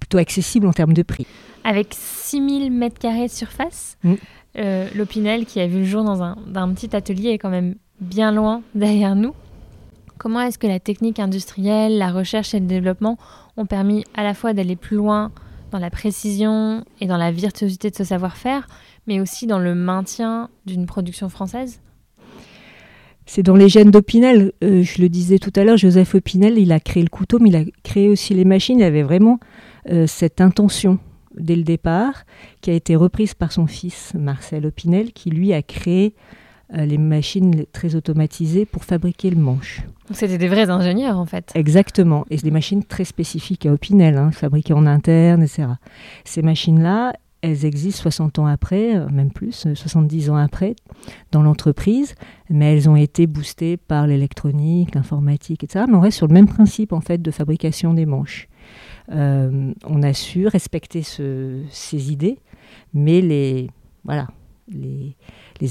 plutôt 0.00 0.18
accessible 0.18 0.66
en 0.66 0.72
termes 0.72 0.92
de 0.92 1.02
prix. 1.02 1.26
Avec 1.64 1.94
6000 1.94 2.70
mètres 2.70 2.98
carrés 2.98 3.26
de 3.26 3.32
surface, 3.32 3.98
mm. 4.04 4.14
euh, 4.58 4.88
l'Opinel 4.94 5.46
qui 5.46 5.60
a 5.60 5.66
vu 5.66 5.78
le 5.78 5.84
jour 5.84 6.04
dans 6.04 6.22
un, 6.22 6.36
petit 6.74 6.94
atelier 6.94 7.30
est 7.30 7.38
quand 7.38 7.50
même 7.50 7.74
bien 8.00 8.32
loin 8.32 8.62
derrière 8.74 9.16
nous. 9.16 9.34
Comment 10.18 10.40
est-ce 10.40 10.58
que 10.58 10.66
la 10.66 10.80
technique 10.80 11.20
industrielle, 11.20 11.98
la 11.98 12.10
recherche 12.10 12.54
et 12.54 12.60
le 12.60 12.66
développement 12.66 13.18
ont 13.56 13.66
permis 13.66 14.04
à 14.14 14.24
la 14.24 14.34
fois 14.34 14.52
d'aller 14.52 14.74
plus 14.74 14.96
loin 14.96 15.30
dans 15.70 15.78
la 15.78 15.90
précision 15.90 16.84
et 17.00 17.06
dans 17.06 17.18
la 17.18 17.30
virtuosité 17.30 17.90
de 17.90 17.94
ce 17.94 18.04
savoir-faire, 18.04 18.66
mais 19.06 19.20
aussi 19.20 19.46
dans 19.46 19.58
le 19.58 19.74
maintien 19.74 20.48
d'une 20.66 20.86
production 20.86 21.28
française? 21.28 21.80
C'est 23.28 23.42
dans 23.42 23.56
les 23.56 23.68
gènes 23.68 23.90
d'Opinel. 23.90 24.52
Euh, 24.64 24.82
je 24.82 25.02
le 25.02 25.10
disais 25.10 25.38
tout 25.38 25.52
à 25.54 25.62
l'heure, 25.62 25.76
Joseph 25.76 26.14
Opinel, 26.14 26.58
il 26.58 26.72
a 26.72 26.80
créé 26.80 27.02
le 27.02 27.10
couteau, 27.10 27.38
mais 27.38 27.50
il 27.50 27.56
a 27.56 27.62
créé 27.82 28.08
aussi 28.08 28.32
les 28.32 28.46
machines. 28.46 28.78
Il 28.78 28.82
avait 28.82 29.02
vraiment 29.02 29.38
euh, 29.90 30.06
cette 30.06 30.40
intention 30.40 30.98
dès 31.36 31.54
le 31.54 31.62
départ, 31.62 32.24
qui 32.62 32.70
a 32.70 32.72
été 32.72 32.96
reprise 32.96 33.34
par 33.34 33.52
son 33.52 33.66
fils 33.66 34.14
Marcel 34.18 34.64
Opinel, 34.64 35.12
qui 35.12 35.28
lui 35.28 35.52
a 35.52 35.60
créé 35.60 36.14
euh, 36.72 36.86
les 36.86 36.96
machines 36.96 37.66
très 37.70 37.96
automatisées 37.96 38.64
pour 38.64 38.82
fabriquer 38.82 39.28
le 39.28 39.36
manche. 39.36 39.82
C'était 40.10 40.38
des 40.38 40.48
vrais 40.48 40.70
ingénieurs 40.70 41.18
en 41.18 41.26
fait. 41.26 41.52
Exactement, 41.54 42.24
et 42.30 42.38
des 42.38 42.50
machines 42.50 42.82
très 42.82 43.04
spécifiques 43.04 43.66
à 43.66 43.72
Opinel, 43.74 44.16
hein, 44.16 44.30
fabriquées 44.30 44.72
en 44.72 44.86
interne, 44.86 45.42
etc. 45.42 45.68
Ces 46.24 46.40
machines-là, 46.40 47.12
elles 47.42 47.64
existent 47.64 48.02
60 48.02 48.38
ans 48.40 48.46
après, 48.46 48.96
euh, 48.96 49.08
même 49.08 49.30
plus, 49.30 49.66
70 49.74 50.28
euh, 50.28 50.32
ans 50.32 50.36
après, 50.36 50.74
dans 51.30 51.42
l'entreprise, 51.42 52.14
mais 52.50 52.72
elles 52.72 52.88
ont 52.88 52.96
été 52.96 53.26
boostées 53.26 53.76
par 53.76 54.06
l'électronique, 54.06 54.94
l'informatique, 54.94 55.64
etc. 55.64 55.84
Mais 55.88 55.94
on 55.94 56.00
reste 56.00 56.16
sur 56.16 56.26
le 56.26 56.34
même 56.34 56.48
principe 56.48 56.92
en 56.92 57.00
fait 57.00 57.22
de 57.22 57.30
fabrication 57.30 57.94
des 57.94 58.06
manches. 58.06 58.48
Euh, 59.12 59.72
on 59.86 60.02
a 60.02 60.12
su 60.12 60.46
respecter 60.46 61.02
ces 61.02 62.12
idées, 62.12 62.38
mais 62.92 63.20
les 63.20 63.70
voilà, 64.04 64.28
les, 64.68 65.14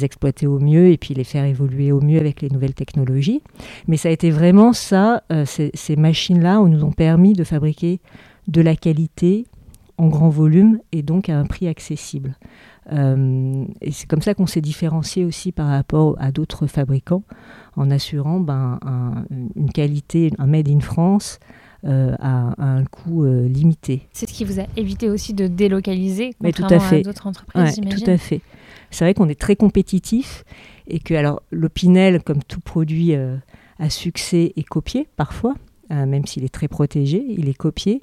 exploiter 0.03 0.47
au 0.47 0.59
mieux 0.59 0.91
et 0.91 0.97
puis 0.97 1.13
les 1.13 1.23
faire 1.23 1.45
évoluer 1.45 1.91
au 1.91 2.01
mieux 2.01 2.19
avec 2.19 2.41
les 2.41 2.49
nouvelles 2.49 2.73
technologies. 2.73 3.41
Mais 3.87 3.97
ça 3.97 4.09
a 4.09 4.11
été 4.11 4.31
vraiment 4.31 4.73
ça, 4.73 5.23
ces, 5.45 5.71
ces 5.73 5.95
machines-là 5.95 6.59
nous 6.59 6.83
ont 6.83 6.91
permis 6.91 7.33
de 7.33 7.43
fabriquer 7.43 7.99
de 8.47 8.61
la 8.61 8.75
qualité 8.75 9.45
en 9.97 10.07
grand 10.07 10.29
volume 10.29 10.79
et 10.91 11.01
donc 11.01 11.29
à 11.29 11.37
un 11.37 11.45
prix 11.45 11.67
accessible. 11.67 12.35
Euh, 12.93 13.65
et 13.81 13.91
c'est 13.91 14.07
comme 14.07 14.21
ça 14.21 14.33
qu'on 14.33 14.47
s'est 14.47 14.61
différencié 14.61 15.25
aussi 15.25 15.51
par 15.51 15.67
rapport 15.67 16.15
à 16.19 16.31
d'autres 16.31 16.67
fabricants 16.67 17.23
en 17.75 17.91
assurant 17.91 18.39
ben, 18.39 18.79
une 19.55 19.71
qualité, 19.71 20.31
un 20.37 20.47
made 20.47 20.69
in 20.69 20.79
France 20.79 21.39
euh, 21.85 22.15
à, 22.19 22.53
un 22.63 22.85
coût 22.85 23.25
euh, 23.25 23.47
limité. 23.47 24.07
C'est 24.13 24.29
ce 24.29 24.33
qui 24.33 24.45
vous 24.45 24.59
a 24.59 24.65
évité 24.77 25.09
aussi 25.09 25.33
de 25.33 25.47
délocaliser 25.47 26.33
contrairement 26.39 26.67
tout 26.67 26.73
à, 26.73 26.79
fait. 26.79 27.01
d'autres 27.01 27.27
entreprises, 27.27 27.79
ouais, 27.79 27.89
Tout 27.89 28.09
à 28.09 28.17
fait. 28.17 28.41
C'est 28.89 29.03
vrai 29.03 29.13
qu'on 29.13 29.27
est 29.27 29.39
très 29.39 29.55
compétitif 29.55 30.45
et 30.87 30.99
que 30.99 31.13
alors 31.13 31.41
l'Opinel, 31.51 32.23
comme 32.23 32.41
tout 32.43 32.61
produit 32.61 33.13
à 33.13 33.89
succès, 33.89 34.53
est 34.55 34.63
copié 34.63 35.09
parfois, 35.17 35.55
même 35.89 36.25
s'il 36.25 36.45
est 36.45 36.53
très 36.53 36.69
protégé, 36.69 37.21
il 37.27 37.49
est 37.49 37.53
copié. 37.53 38.01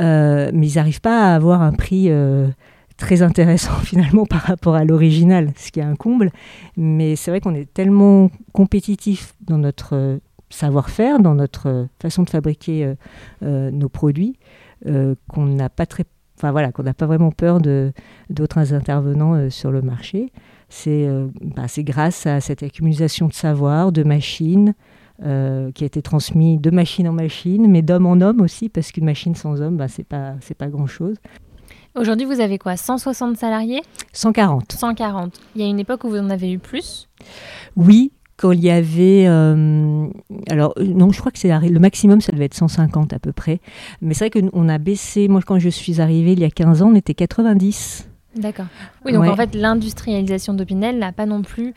Euh, 0.00 0.50
mais 0.52 0.68
ils 0.68 0.76
n'arrivent 0.76 1.00
pas 1.00 1.32
à 1.32 1.34
avoir 1.34 1.62
un 1.62 1.72
prix 1.72 2.06
euh, 2.08 2.48
très 2.96 3.22
intéressant 3.22 3.74
finalement 3.84 4.26
par 4.26 4.40
rapport 4.40 4.74
à 4.74 4.84
l'original, 4.84 5.52
ce 5.56 5.70
qui 5.70 5.80
est 5.80 5.84
un 5.84 5.96
comble. 5.96 6.30
Mais 6.76 7.16
c'est 7.16 7.30
vrai 7.30 7.40
qu'on 7.40 7.54
est 7.54 7.72
tellement 7.72 8.30
compétitif 8.52 9.34
dans 9.46 9.58
notre 9.58 9.94
euh, 9.94 10.18
savoir-faire, 10.50 11.18
dans 11.18 11.34
notre 11.34 11.86
façon 12.00 12.24
de 12.24 12.30
fabriquer 12.30 12.94
nos 13.40 13.88
produits, 13.88 14.36
qu'on 14.84 15.46
n'a 15.46 15.70
pas 15.70 15.86
très, 15.86 16.04
enfin 16.36 16.52
voilà, 16.52 16.72
qu'on 16.72 16.82
n'a 16.82 16.92
pas 16.92 17.06
vraiment 17.06 17.30
peur 17.30 17.58
d'autres 18.28 18.74
intervenants 18.74 19.48
sur 19.48 19.70
le 19.70 19.80
marché. 19.80 20.30
C'est 20.68 21.08
bah, 21.40 21.68
grâce 21.78 22.26
à 22.26 22.42
cette 22.42 22.62
accumulation 22.62 23.28
de 23.28 23.32
savoir, 23.32 23.92
de 23.92 24.02
machines, 24.02 24.74
euh, 25.24 25.70
qui 25.72 25.84
a 25.84 25.86
été 25.86 26.02
transmis 26.02 26.58
de 26.58 26.70
machine 26.70 27.08
en 27.08 27.12
machine, 27.12 27.70
mais 27.70 27.82
d'homme 27.82 28.06
en 28.06 28.20
homme 28.20 28.40
aussi, 28.40 28.68
parce 28.68 28.92
qu'une 28.92 29.04
machine 29.04 29.34
sans 29.34 29.60
homme, 29.60 29.76
bah, 29.76 29.88
c'est 29.88 30.06
pas, 30.06 30.34
pas 30.58 30.68
grand-chose. 30.68 31.16
Aujourd'hui, 31.94 32.26
vous 32.26 32.40
avez 32.40 32.58
quoi 32.58 32.76
160 32.76 33.36
salariés? 33.36 33.82
140. 34.12 34.72
140. 34.72 35.40
Il 35.54 35.62
y 35.62 35.64
a 35.64 35.68
une 35.68 35.78
époque 35.78 36.04
où 36.04 36.08
vous 36.08 36.18
en 36.18 36.30
avez 36.30 36.50
eu 36.50 36.58
plus? 36.58 37.08
Oui, 37.76 38.12
quand 38.36 38.52
il 38.52 38.60
y 38.60 38.70
avait... 38.70 39.26
Euh, 39.28 40.08
alors, 40.48 40.72
euh, 40.78 40.84
non, 40.84 41.12
je 41.12 41.20
crois 41.20 41.30
que 41.30 41.38
c'est 41.38 41.48
le 41.48 41.78
maximum, 41.78 42.20
ça 42.20 42.32
devait 42.32 42.46
être 42.46 42.54
150 42.54 43.12
à 43.12 43.18
peu 43.18 43.32
près. 43.32 43.60
Mais 44.00 44.14
c'est 44.14 44.30
vrai 44.30 44.40
qu'on 44.40 44.68
a 44.68 44.78
baissé, 44.78 45.28
moi 45.28 45.40
quand 45.46 45.58
je 45.58 45.68
suis 45.68 46.00
arrivée 46.00 46.32
il 46.32 46.40
y 46.40 46.44
a 46.44 46.50
15 46.50 46.82
ans, 46.82 46.90
on 46.92 46.94
était 46.94 47.14
90. 47.14 48.08
D'accord. 48.36 48.66
Oui, 49.04 49.12
donc 49.12 49.26
en 49.26 49.36
fait, 49.36 49.54
l'industrialisation 49.54 50.54
d'Opinel 50.54 50.98
n'a 50.98 51.12
pas 51.12 51.26
non 51.26 51.42
plus 51.42 51.74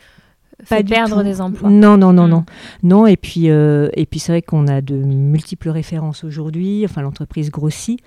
pas 0.69 0.83
perdre 0.83 1.23
des 1.23 1.41
emplois. 1.41 1.69
Non, 1.69 1.97
non, 1.97 2.13
non, 2.13 2.27
non. 2.27 2.45
Non, 2.83 3.07
et 3.07 3.17
puis, 3.17 3.49
euh, 3.49 3.89
et 3.93 4.05
puis 4.05 4.19
c'est 4.19 4.31
vrai 4.31 4.41
qu'on 4.41 4.67
a 4.67 4.81
de 4.81 4.95
multiples 4.95 5.69
références 5.69 6.23
aujourd'hui. 6.23 6.83
Enfin, 6.85 7.01
l'entreprise 7.01 7.51
grossit. 7.51 7.99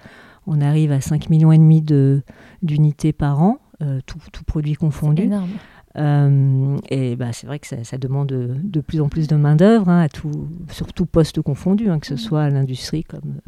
On 0.47 0.61
arrive 0.61 0.93
à 0.93 1.01
5 1.01 1.29
millions 1.29 1.53
et 1.53 1.59
demi 1.59 1.85
d'unités 2.63 3.13
par 3.13 3.43
an, 3.43 3.59
euh, 3.83 4.01
tout, 4.07 4.19
tout, 4.33 4.45
produit 4.45 4.75
confondu. 4.75 5.25
Énorme. 5.25 5.51
Euh, 5.97 6.77
et 6.91 7.17
bah, 7.17 7.33
c'est 7.33 7.47
vrai 7.47 7.59
que 7.59 7.67
ça, 7.67 7.99
demande 7.99 8.29
de, 8.29 8.81
plus 8.81 9.01
en 9.01 9.09
plus 9.09 9.27
de 9.27 9.37
main-d'œuvre, 9.37 9.89
hein, 9.89 10.07
sur 10.71 10.93
tout 10.93 11.07
poste 11.07 11.43
confondu, 11.43 11.91
hein, 11.91 11.99
que 11.99 12.07
ce 12.07 12.15
hmm. 12.15 12.19
soit 12.19 12.43
à 12.43 12.51
l'industrie 12.51 13.05
comme 13.05 13.41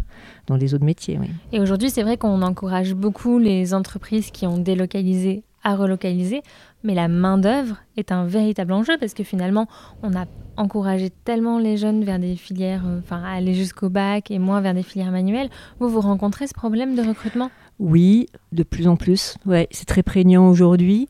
dans 0.46 0.56
les 0.56 0.74
autres 0.74 0.84
métiers. 0.84 1.18
Et 1.52 1.60
aujourd'hui, 1.60 1.90
c'est 1.90 2.02
vrai 2.02 2.16
qu'on 2.16 2.42
encourage 2.42 2.94
beaucoup 2.94 3.38
les 3.38 3.72
entreprises 3.72 4.30
qui 4.30 4.46
ont 4.46 4.58
délocalisé 4.58 5.44
à 5.62 5.76
relocaliser, 5.76 6.42
mais 6.84 6.94
la 6.94 7.08
main-d'œuvre 7.08 7.76
est 7.96 8.12
un 8.12 8.24
véritable 8.24 8.72
enjeu 8.72 8.96
parce 8.98 9.14
que 9.14 9.24
finalement, 9.24 9.66
on 10.02 10.14
a 10.14 10.26
encouragé 10.56 11.10
tellement 11.10 11.58
les 11.58 11.76
jeunes 11.76 12.04
vers 12.04 12.18
des 12.18 12.36
filières, 12.36 12.82
euh, 12.86 12.98
enfin, 12.98 13.22
à 13.22 13.30
aller 13.30 13.54
jusqu'au 13.54 13.88
bac 13.88 14.30
et 14.30 14.38
moins 14.38 14.60
vers 14.60 14.74
des 14.74 14.82
filières 14.82 15.10
manuelles. 15.10 15.48
Vous, 15.78 15.88
vous 15.88 16.00
rencontrez 16.00 16.46
ce 16.46 16.54
problème 16.54 16.94
de 16.94 17.02
recrutement? 17.02 17.50
Oui, 17.78 18.26
de 18.52 18.62
plus 18.62 18.86
en 18.88 18.96
plus. 18.96 19.36
Ouais, 19.46 19.68
c'est 19.70 19.86
très 19.86 20.02
prégnant 20.02 20.48
aujourd'hui. 20.48 21.08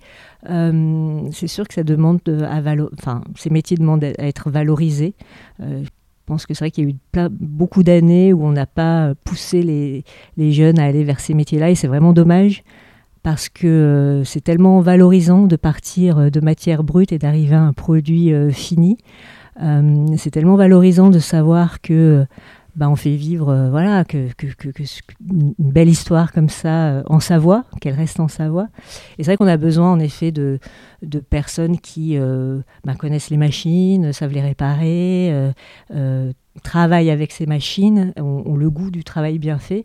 Euh, 0.48 1.20
c'est 1.32 1.48
sûr 1.48 1.66
que 1.66 1.74
ça 1.74 1.82
demande 1.82 2.20
à 2.28 2.60
enfin, 2.96 3.22
ces 3.36 3.50
métiers 3.50 3.76
demandent 3.76 4.04
à 4.04 4.26
être 4.26 4.50
valorisés. 4.50 5.14
Euh, 5.60 5.82
je 5.82 5.90
pense 6.26 6.46
que 6.46 6.54
c'est 6.54 6.64
vrai 6.64 6.70
qu'il 6.70 6.84
y 6.84 6.86
a 6.86 6.90
eu 6.90 7.28
beaucoup 7.30 7.82
d'années 7.82 8.32
où 8.32 8.44
on 8.44 8.52
n'a 8.52 8.66
pas 8.66 9.14
poussé 9.24 9.62
les, 9.62 10.04
les, 10.36 10.52
jeunes 10.52 10.78
à 10.78 10.84
aller 10.84 11.02
vers 11.02 11.18
ces 11.18 11.34
métiers-là 11.34 11.70
et 11.70 11.74
c'est 11.74 11.88
vraiment 11.88 12.12
dommage 12.12 12.62
parce 13.22 13.48
que 13.48 13.66
euh, 13.66 14.24
c'est 14.24 14.40
tellement 14.40 14.80
valorisant 14.80 15.46
de 15.46 15.56
partir 15.56 16.18
euh, 16.18 16.30
de 16.30 16.40
matière 16.40 16.82
brute 16.82 17.12
et 17.12 17.18
d'arriver 17.18 17.54
à 17.54 17.62
un 17.62 17.72
produit 17.72 18.32
euh, 18.32 18.50
fini. 18.50 18.98
c'est 20.16 20.30
tellement 20.30 20.56
valorisant 20.56 21.10
de 21.10 21.18
savoir 21.18 21.82
que 21.82 22.24
bah, 22.76 22.88
on 22.88 22.96
fait 22.96 23.16
vivre 23.16 23.68
voilà 23.70 24.04
que, 24.04 24.28
une 25.28 25.52
belle 25.58 25.88
histoire 25.88 26.32
comme 26.32 26.48
ça 26.48 27.02
en 27.06 27.20
Savoie, 27.20 27.64
qu'elle 27.80 27.94
reste 27.94 28.20
en 28.20 28.28
Savoie. 28.28 28.68
Et 29.18 29.24
c'est 29.24 29.32
vrai 29.32 29.36
qu'on 29.36 29.46
a 29.46 29.58
besoin 29.58 29.92
en 29.92 30.00
effet 30.00 30.32
de, 30.32 30.60
de 31.02 31.18
personnes 31.18 31.78
qui 31.78 32.16
bah, 32.84 32.94
connaissent 32.94 33.28
les 33.28 33.36
machines, 33.36 34.14
savent 34.14 34.32
les 34.32 34.40
réparer, 34.40 35.52
travaillent 36.62 37.10
avec 37.10 37.32
ces 37.32 37.44
machines, 37.44 38.14
ont, 38.16 38.44
ont, 38.46 38.56
le 38.56 38.70
goût 38.70 38.90
du 38.90 39.04
travail 39.04 39.38
bien 39.38 39.58
fait. 39.58 39.84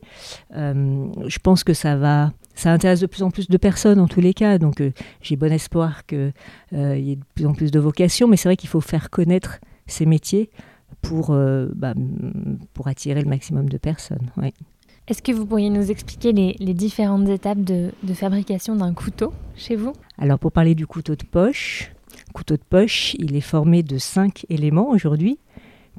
je 0.53 1.39
pense 1.39 1.65
que 1.65 1.73
ça 1.73 1.97
va 1.97 2.31
ça 2.55 2.71
intéresse 2.71 3.01
de 3.01 3.05
plus 3.05 3.23
en 3.23 3.31
plus 3.31 3.47
de 3.47 3.57
personnes 3.57 3.99
en 3.99 4.07
tous 4.07 4.21
les 4.21 4.33
cas. 4.33 4.57
Donc 4.57 4.81
euh, 4.81 4.91
j'ai 5.21 5.35
bon 5.35 5.51
espoir 5.51 6.05
qu'il 6.05 6.33
euh, 6.73 6.97
y 6.97 7.11
ait 7.11 7.15
de 7.17 7.23
plus 7.35 7.45
en 7.45 7.53
plus 7.53 7.71
de 7.71 7.79
vocations. 7.79 8.27
Mais 8.27 8.37
c'est 8.37 8.49
vrai 8.49 8.57
qu'il 8.57 8.69
faut 8.69 8.81
faire 8.81 9.09
connaître 9.09 9.59
ces 9.85 10.05
métiers 10.05 10.49
pour, 11.01 11.31
euh, 11.31 11.67
bah, 11.75 11.93
pour 12.73 12.87
attirer 12.87 13.21
le 13.21 13.29
maximum 13.29 13.69
de 13.69 13.77
personnes. 13.77 14.31
Est-ce 15.07 15.21
que 15.21 15.31
vous 15.31 15.45
pourriez 15.45 15.69
nous 15.69 15.91
expliquer 15.91 16.31
les, 16.31 16.55
les 16.59 16.73
différentes 16.73 17.29
étapes 17.29 17.61
de, 17.61 17.91
de 18.01 18.13
fabrication 18.13 18.75
d'un 18.75 18.93
couteau 18.93 19.33
chez 19.55 19.75
vous? 19.75 19.93
Alors 20.17 20.39
pour 20.39 20.51
parler 20.51 20.73
du 20.73 20.87
couteau 20.87 21.15
de 21.15 21.23
poche, 21.23 21.91
couteau 22.33 22.55
de 22.55 22.63
poche, 22.67 23.15
il 23.19 23.35
est 23.35 23.41
formé 23.41 23.83
de 23.83 23.99
cinq 23.99 24.45
éléments 24.49 24.89
aujourd'hui 24.89 25.37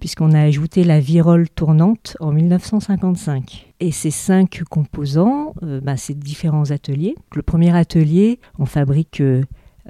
puisqu'on 0.00 0.32
a 0.32 0.40
ajouté 0.40 0.84
la 0.84 1.00
virole 1.00 1.48
tournante 1.48 2.16
en 2.20 2.32
1955. 2.32 3.72
Et 3.80 3.90
ces 3.90 4.10
cinq 4.10 4.62
composants, 4.70 5.54
euh, 5.62 5.80
bah, 5.80 5.96
c'est 5.96 6.18
différents 6.18 6.70
ateliers. 6.70 7.14
Le 7.34 7.42
premier 7.42 7.74
atelier, 7.74 8.38
on 8.58 8.66
fabrique 8.66 9.20
euh, 9.20 9.42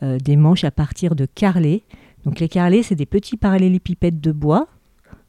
euh, 0.03 0.19
des 0.19 0.37
manches 0.37 0.65
à 0.65 0.71
partir 0.71 1.15
de 1.15 1.27
carrelés. 1.27 1.85
Donc 2.25 2.41
les 2.41 2.49
carrelés, 2.49 2.83
c'est 2.83 2.95
des 2.95 3.07
petits 3.07 3.37
parallélépipèdes 3.37 4.21
de 4.21 4.33
bois 4.33 4.69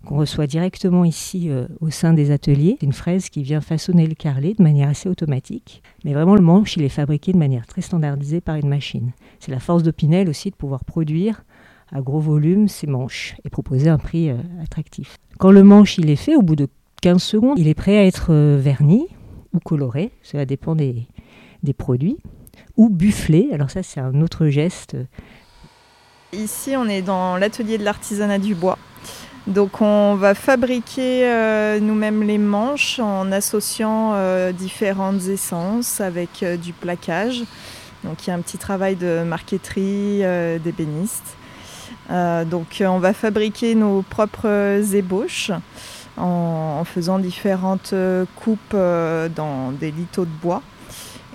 qu'on 0.05 0.17
reçoit 0.17 0.48
directement 0.48 1.03
ici 1.03 1.50
au 1.81 1.89
sein 1.89 2.13
des 2.13 2.31
ateliers. 2.31 2.77
C'est 2.79 2.86
une 2.86 2.93
fraise 2.93 3.29
qui 3.29 3.43
vient 3.43 3.60
façonner 3.60 4.07
le 4.07 4.15
carrelet 4.15 4.53
de 4.53 4.63
manière 4.63 4.88
assez 4.88 5.10
automatique. 5.10 5.84
Mais 6.05 6.13
vraiment, 6.13 6.36
le 6.36 6.41
manche, 6.41 6.77
il 6.77 6.84
est 6.84 6.89
fabriqué 6.89 7.34
de 7.34 7.38
manière 7.38 7.67
très 7.67 7.81
standardisée 7.81 8.39
par 8.39 8.55
une 8.55 8.69
machine. 8.69 9.12
C'est 9.39 9.51
la 9.51 9.60
force 9.60 9.84
d'Opinel 9.84 10.29
aussi 10.29 10.50
de 10.50 10.55
pouvoir 10.55 10.86
produire 10.86 11.43
à 11.91 12.01
gros 12.01 12.20
volume 12.20 12.67
ses 12.67 12.88
manches 12.88 13.36
et 13.46 13.50
proposer 13.50 13.89
un 13.89 13.98
prix 13.98 14.29
euh, 14.29 14.38
attractif. 14.62 15.17
Quand 15.38 15.51
le 15.51 15.63
manche 15.63 15.98
il 15.98 16.10
est 16.10 16.15
fait, 16.15 16.36
au 16.36 16.41
bout 16.41 16.56
de 16.56 16.67
15 17.01 17.22
secondes, 17.22 17.60
il 17.60 17.67
est 17.67 17.75
prêt 17.75 17.98
à 17.98 18.06
être 18.06 18.27
euh, 18.32 18.58
verni 18.60 19.08
ou 19.53 19.60
coloré, 19.60 20.12
cela 20.24 20.46
dépend 20.46 20.75
des, 20.75 21.08
des 21.63 21.74
produits, 21.74 22.17
ou 22.75 22.89
bufflé, 22.89 23.50
alors 23.53 23.70
ça 23.70 23.84
c'est 23.84 24.00
un 24.00 24.22
autre 24.22 24.48
geste. 24.48 24.98
Ici 26.34 26.75
on 26.75 26.88
est 26.88 27.01
dans 27.01 27.38
l'atelier 27.38 27.77
de 27.77 27.84
l'artisanat 27.84 28.39
du 28.39 28.56
bois. 28.56 28.77
Donc 29.48 29.82
on 29.82 30.15
va 30.15 30.36
fabriquer 30.36 31.25
euh, 31.25 31.79
nous-mêmes 31.79 32.24
les 32.24 32.38
manches 32.38 33.00
en 33.00 33.32
associant 33.32 34.13
différentes 34.51 35.25
essences 35.27 36.01
avec 36.01 36.44
du 36.62 36.74
plaquage. 36.74 37.44
Donc 38.03 38.27
il 38.27 38.29
y 38.29 38.34
a 38.34 38.36
un 38.36 38.41
petit 38.41 38.58
travail 38.58 38.98
de 38.98 39.24
marqueterie 39.24 40.22
d'ébéniste. 40.62 41.37
Donc 42.10 42.82
on 42.82 43.00
va 43.00 43.14
fabriquer 43.14 43.76
nos 43.76 44.02
propres 44.02 44.96
ébauches 44.96 45.52
en, 46.18 46.84
faisant 46.86 47.20
différentes 47.20 47.94
coupes 48.36 48.76
dans 49.36 49.72
des 49.72 49.92
lithos 49.92 50.26
de 50.26 50.42
bois. 50.42 50.62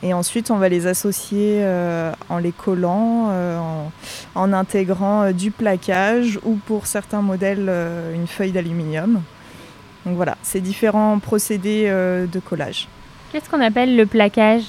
Et 0.02 0.14
ensuite, 0.14 0.50
on 0.50 0.56
va 0.56 0.68
les 0.68 0.86
associer 0.86 1.64
en 2.28 2.38
les 2.38 2.52
collant, 2.52 3.30
en, 4.34 4.52
intégrant 4.52 5.30
du 5.30 5.50
plaquage 5.50 6.40
ou 6.42 6.56
pour 6.66 6.86
certains 6.86 7.22
modèles 7.22 7.70
une 8.14 8.26
feuille 8.26 8.52
d'aluminium. 8.52 9.22
Donc 10.04 10.16
voilà, 10.16 10.36
c'est 10.42 10.60
différents 10.60 11.18
procédés 11.20 11.86
de 11.88 12.40
collage. 12.40 12.88
Qu'est-ce 13.30 13.48
qu'on 13.48 13.60
appelle 13.60 13.96
le 13.96 14.04
plaquage? 14.04 14.64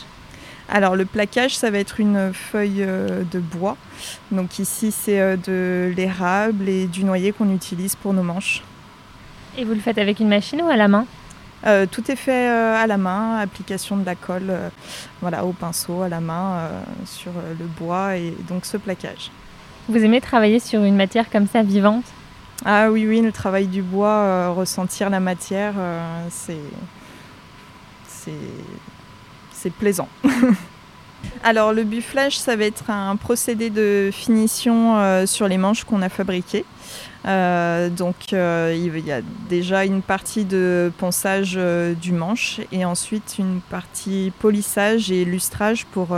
Alors 0.69 0.95
le 0.95 1.05
plaquage, 1.05 1.55
ça 1.55 1.69
va 1.69 1.77
être 1.77 1.99
une 1.99 2.33
feuille 2.33 2.83
euh, 2.83 3.23
de 3.31 3.39
bois. 3.39 3.77
Donc 4.31 4.59
ici, 4.59 4.91
c'est 4.91 5.19
euh, 5.19 5.35
de 5.35 5.93
l'érable 5.95 6.69
et 6.69 6.87
du 6.87 7.03
noyer 7.03 7.31
qu'on 7.31 7.53
utilise 7.53 7.95
pour 7.95 8.13
nos 8.13 8.23
manches. 8.23 8.63
Et 9.57 9.65
vous 9.65 9.73
le 9.73 9.79
faites 9.79 9.97
avec 9.97 10.19
une 10.19 10.29
machine 10.29 10.61
ou 10.61 10.69
à 10.69 10.75
la 10.75 10.87
main? 10.87 11.05
Euh, 11.65 11.85
Tout 11.89 12.09
est 12.11 12.15
fait 12.15 12.47
à 12.47 12.87
la 12.87 12.97
main, 12.97 13.37
application 13.37 13.97
de 13.97 14.05
la 14.05 14.15
colle 14.15 14.51
voilà, 15.21 15.45
au 15.45 15.53
pinceau, 15.53 16.01
à 16.01 16.09
la 16.09 16.19
main, 16.19 16.69
sur 17.05 17.31
le 17.33 17.65
bois 17.65 18.17
et 18.17 18.33
donc 18.49 18.65
ce 18.65 18.77
plaquage. 18.77 19.31
Vous 19.87 20.03
aimez 20.03 20.21
travailler 20.21 20.59
sur 20.59 20.83
une 20.83 20.95
matière 20.95 21.29
comme 21.29 21.47
ça, 21.47 21.61
vivante? 21.63 22.03
Ah 22.65 22.89
oui, 22.89 23.05
oui, 23.07 23.21
le 23.21 23.31
travail 23.31 23.67
du 23.67 23.81
bois, 23.81 24.49
ressentir 24.49 25.09
la 25.09 25.19
matière, 25.19 25.73
c'est 26.29 26.57
plaisant. 29.69 30.09
Alors 31.43 31.73
le 31.73 31.83
bufflage, 31.83 32.37
ça 32.37 32.55
va 32.55 32.65
être 32.65 32.89
un 32.89 33.15
procédé 33.15 33.69
de 33.69 34.09
finition 34.11 34.97
euh, 34.97 35.25
sur 35.25 35.47
les 35.47 35.57
manches 35.57 35.83
qu'on 35.83 36.01
a 36.01 36.09
fabriquées. 36.09 36.65
Euh, 37.25 37.89
donc 37.89 38.33
euh, 38.33 38.73
il 38.75 39.05
y 39.05 39.11
a 39.11 39.21
déjà 39.49 39.85
une 39.85 40.01
partie 40.01 40.43
de 40.43 40.91
ponçage 40.97 41.57
du 42.01 42.11
manche 42.11 42.59
et 42.71 42.85
ensuite 42.85 43.35
une 43.39 43.61
partie 43.61 44.31
polissage 44.39 45.11
et 45.11 45.25
lustrage 45.25 45.85
pour 45.85 46.15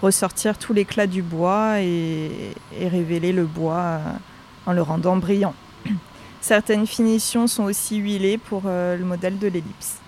ressortir 0.00 0.58
tout 0.58 0.72
l'éclat 0.72 1.06
du 1.06 1.22
bois 1.22 1.80
et, 1.80 2.30
révéler 2.80 3.32
le 3.32 3.44
bois 3.44 3.98
en 4.66 4.72
le 4.72 4.82
rendant 4.82 5.16
brillant. 5.16 5.54
Certaines 6.40 6.86
finitions 6.86 7.46
sont 7.46 7.64
aussi 7.64 7.96
huilées 7.96 8.38
pour 8.38 8.62
le 8.64 9.04
modèle 9.04 9.38
de 9.38 9.46
l'ellipse. 9.46 10.01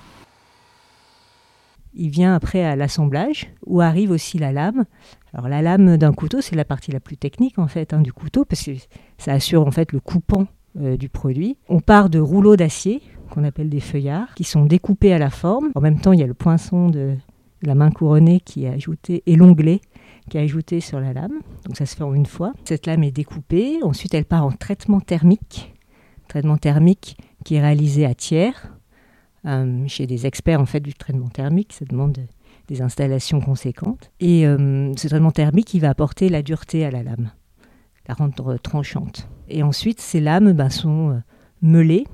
Il 1.97 2.11
vient 2.11 2.35
après 2.35 2.65
à 2.65 2.77
l'assemblage, 2.77 3.51
où 3.67 3.81
arrive 3.81 4.11
aussi 4.11 4.39
la 4.39 4.53
lame. 4.53 4.85
Alors 5.33 5.49
la 5.49 5.63
lame 5.63 5.97
d'un 5.97 6.13
couteau, 6.13 6.41
c'est 6.41 6.57
la 6.57 6.65
partie 6.65 6.91
la 6.91 7.01
plus 7.01 7.17
technique 7.17 7.59
en 7.59 7.69
fait 7.69 7.93
hein, 7.93 8.01
du 8.01 8.13
couteau, 8.13 8.45
parce 8.45 8.65
que 8.65 8.73
ça 9.19 9.33
assure 9.33 9.67
en 9.67 9.71
fait 9.71 9.93
le 9.93 10.01
coupant 10.01 10.47
euh, 10.81 10.97
du 10.97 11.09
produit. 11.09 11.57
On 11.69 11.81
part 11.81 12.11
de 12.11 12.19
rouleaux 12.19 12.57
d'acier, 12.57 13.01
qu'on 13.31 13.45
appelle 13.45 13.69
des 13.69 13.81
feuillards, 13.81 14.35
qui 14.35 14.45
sont 14.45 14.65
découpés 14.65 15.13
à 15.13 15.19
la 15.19 15.31
forme. 15.31 15.71
En 15.75 15.81
même 15.81 16.01
temps, 16.01 16.13
il 16.13 16.21
y 16.21 16.25
a 16.25 16.27
le 16.27 16.35
poinçon 16.35 16.89
de 16.89 17.15
la 17.63 17.75
main 17.75 17.91
couronnée 17.91 18.41
qui 18.41 18.65
est 18.65 18.69
ajouté, 18.69 19.23
et 19.27 19.37
l'onglet 19.37 19.81
qui 20.29 20.39
est 20.39 20.41
ajouté 20.41 20.81
sur 20.81 21.01
la 21.01 21.13
lame. 21.13 21.41
Donc 21.65 21.77
ça 21.77 21.87
se 21.87 21.95
fait 21.97 22.05
en 22.05 22.15
une 22.15 22.27
fois. 22.27 22.53
Cette 22.65 22.87
lame 22.87 23.05
est 23.05 23.11
découpée, 23.11 23.79
ensuite 23.83 24.15
elle 24.15 24.25
part 24.25 24.45
en 24.45 24.53
traitement 24.53 25.01
thermique. 25.01 25.75
Traitement 26.29 26.57
thermique 26.57 27.17
qui 27.45 27.57
est 27.57 27.61
réalisé 27.61 28.07
à 28.07 28.15
tiers, 28.15 28.74
euh, 29.47 29.85
chez 29.87 30.07
des 30.07 30.27
experts 30.27 30.61
en 30.61 30.67
fait 30.67 30.81
du 30.81 30.95
traitement 30.95 31.29
thermique. 31.29 31.73
Ça 31.73 31.85
demande 31.85 32.19
des 32.69 32.83
installations 32.83 33.41
conséquentes. 33.41 34.11
Et 34.21 34.47
euh, 34.47 34.93
ce 34.97 35.09
traitement 35.09 35.33
thermique, 35.33 35.75
il 35.75 35.81
va 35.81 35.91
apporter 35.91 36.29
la 36.29 36.43
dureté 36.43 36.85
à 36.85 36.91
la 36.91 37.03
lame, 37.03 37.31
la 38.09 38.15
rendre 38.15 38.57
tranchante. 38.59 39.29
Et 39.49 39.63
ensuite, 39.63 40.01
ces 40.01 40.21
lames 40.21 40.53
ben, 40.53 40.71
sont 40.71 41.21
meulées 41.61 42.07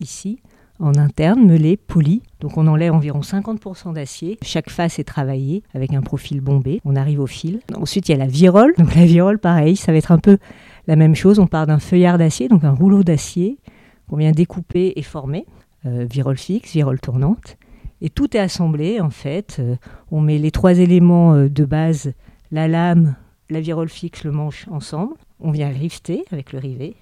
ici, 0.00 0.40
en 0.82 0.96
interne, 0.96 1.46
meulées, 1.46 1.76
polies. 1.76 2.22
Donc 2.40 2.56
on 2.58 2.66
enlève 2.66 2.92
environ 2.92 3.20
50% 3.20 3.94
d'acier. 3.94 4.38
Chaque 4.42 4.68
face 4.68 4.98
est 4.98 5.04
travaillée 5.04 5.62
avec 5.74 5.94
un 5.94 6.02
profil 6.02 6.40
bombé. 6.40 6.80
On 6.84 6.96
arrive 6.96 7.20
au 7.20 7.26
fil. 7.26 7.60
Ensuite, 7.74 8.08
il 8.08 8.12
y 8.12 8.14
a 8.14 8.18
la 8.18 8.26
virole. 8.26 8.74
Donc 8.78 8.94
la 8.94 9.06
virole, 9.06 9.38
pareil, 9.38 9.76
ça 9.76 9.92
va 9.92 9.98
être 9.98 10.12
un 10.12 10.18
peu 10.18 10.38
la 10.88 10.96
même 10.96 11.14
chose. 11.14 11.38
On 11.38 11.46
part 11.46 11.66
d'un 11.66 11.78
feuillard 11.78 12.18
d'acier, 12.18 12.48
donc 12.48 12.64
un 12.64 12.72
rouleau 12.72 13.04
d'acier 13.04 13.58
qu'on 14.08 14.16
vient 14.16 14.32
découper 14.32 14.94
et 14.96 15.02
former 15.02 15.46
virole 15.84 16.36
fixe, 16.36 16.72
virole 16.72 17.00
tournante. 17.00 17.56
Et 18.02 18.10
tout 18.10 18.36
est 18.36 18.40
assemblé 18.40 19.00
en 19.00 19.10
fait. 19.10 19.56
Euh, 19.60 19.76
on 20.10 20.20
met 20.20 20.36
les 20.36 20.50
trois 20.50 20.78
éléments 20.78 21.34
euh, 21.34 21.48
de 21.48 21.64
base, 21.64 22.12
la 22.50 22.66
lame, 22.66 23.14
la 23.48 23.60
virole 23.60 23.88
fixe, 23.88 24.24
le 24.24 24.32
manche 24.32 24.66
ensemble. 24.68 25.14
On 25.38 25.52
vient 25.52 25.68
rifter 25.68 26.24
avec 26.32 26.52
le 26.52 26.58
rivet. 26.58 26.96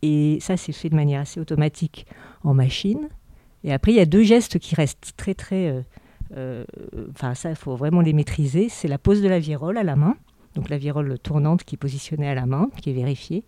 Et 0.00 0.38
ça, 0.40 0.56
c'est 0.56 0.72
fait 0.72 0.88
de 0.88 0.96
manière 0.96 1.20
assez 1.20 1.38
automatique 1.38 2.06
en 2.42 2.54
machine. 2.54 3.10
Et 3.62 3.72
après, 3.74 3.92
il 3.92 3.96
y 3.96 4.00
a 4.00 4.06
deux 4.06 4.22
gestes 4.22 4.58
qui 4.58 4.74
restent 4.74 5.12
très 5.18 5.34
très... 5.34 5.84
Enfin, 7.10 7.34
ça, 7.34 7.50
il 7.50 7.56
faut 7.56 7.76
vraiment 7.76 8.00
les 8.00 8.14
maîtriser. 8.14 8.70
C'est 8.70 8.88
la 8.88 8.96
pose 8.96 9.20
de 9.20 9.28
la 9.28 9.38
virole 9.38 9.76
à 9.76 9.82
la 9.82 9.96
main. 9.96 10.16
Donc 10.54 10.70
la 10.70 10.78
virole 10.78 11.18
tournante 11.18 11.64
qui 11.64 11.74
est 11.74 11.78
positionnée 11.78 12.28
à 12.28 12.34
la 12.34 12.46
main, 12.46 12.70
qui 12.80 12.88
est 12.88 12.94
vérifiée. 12.94 13.44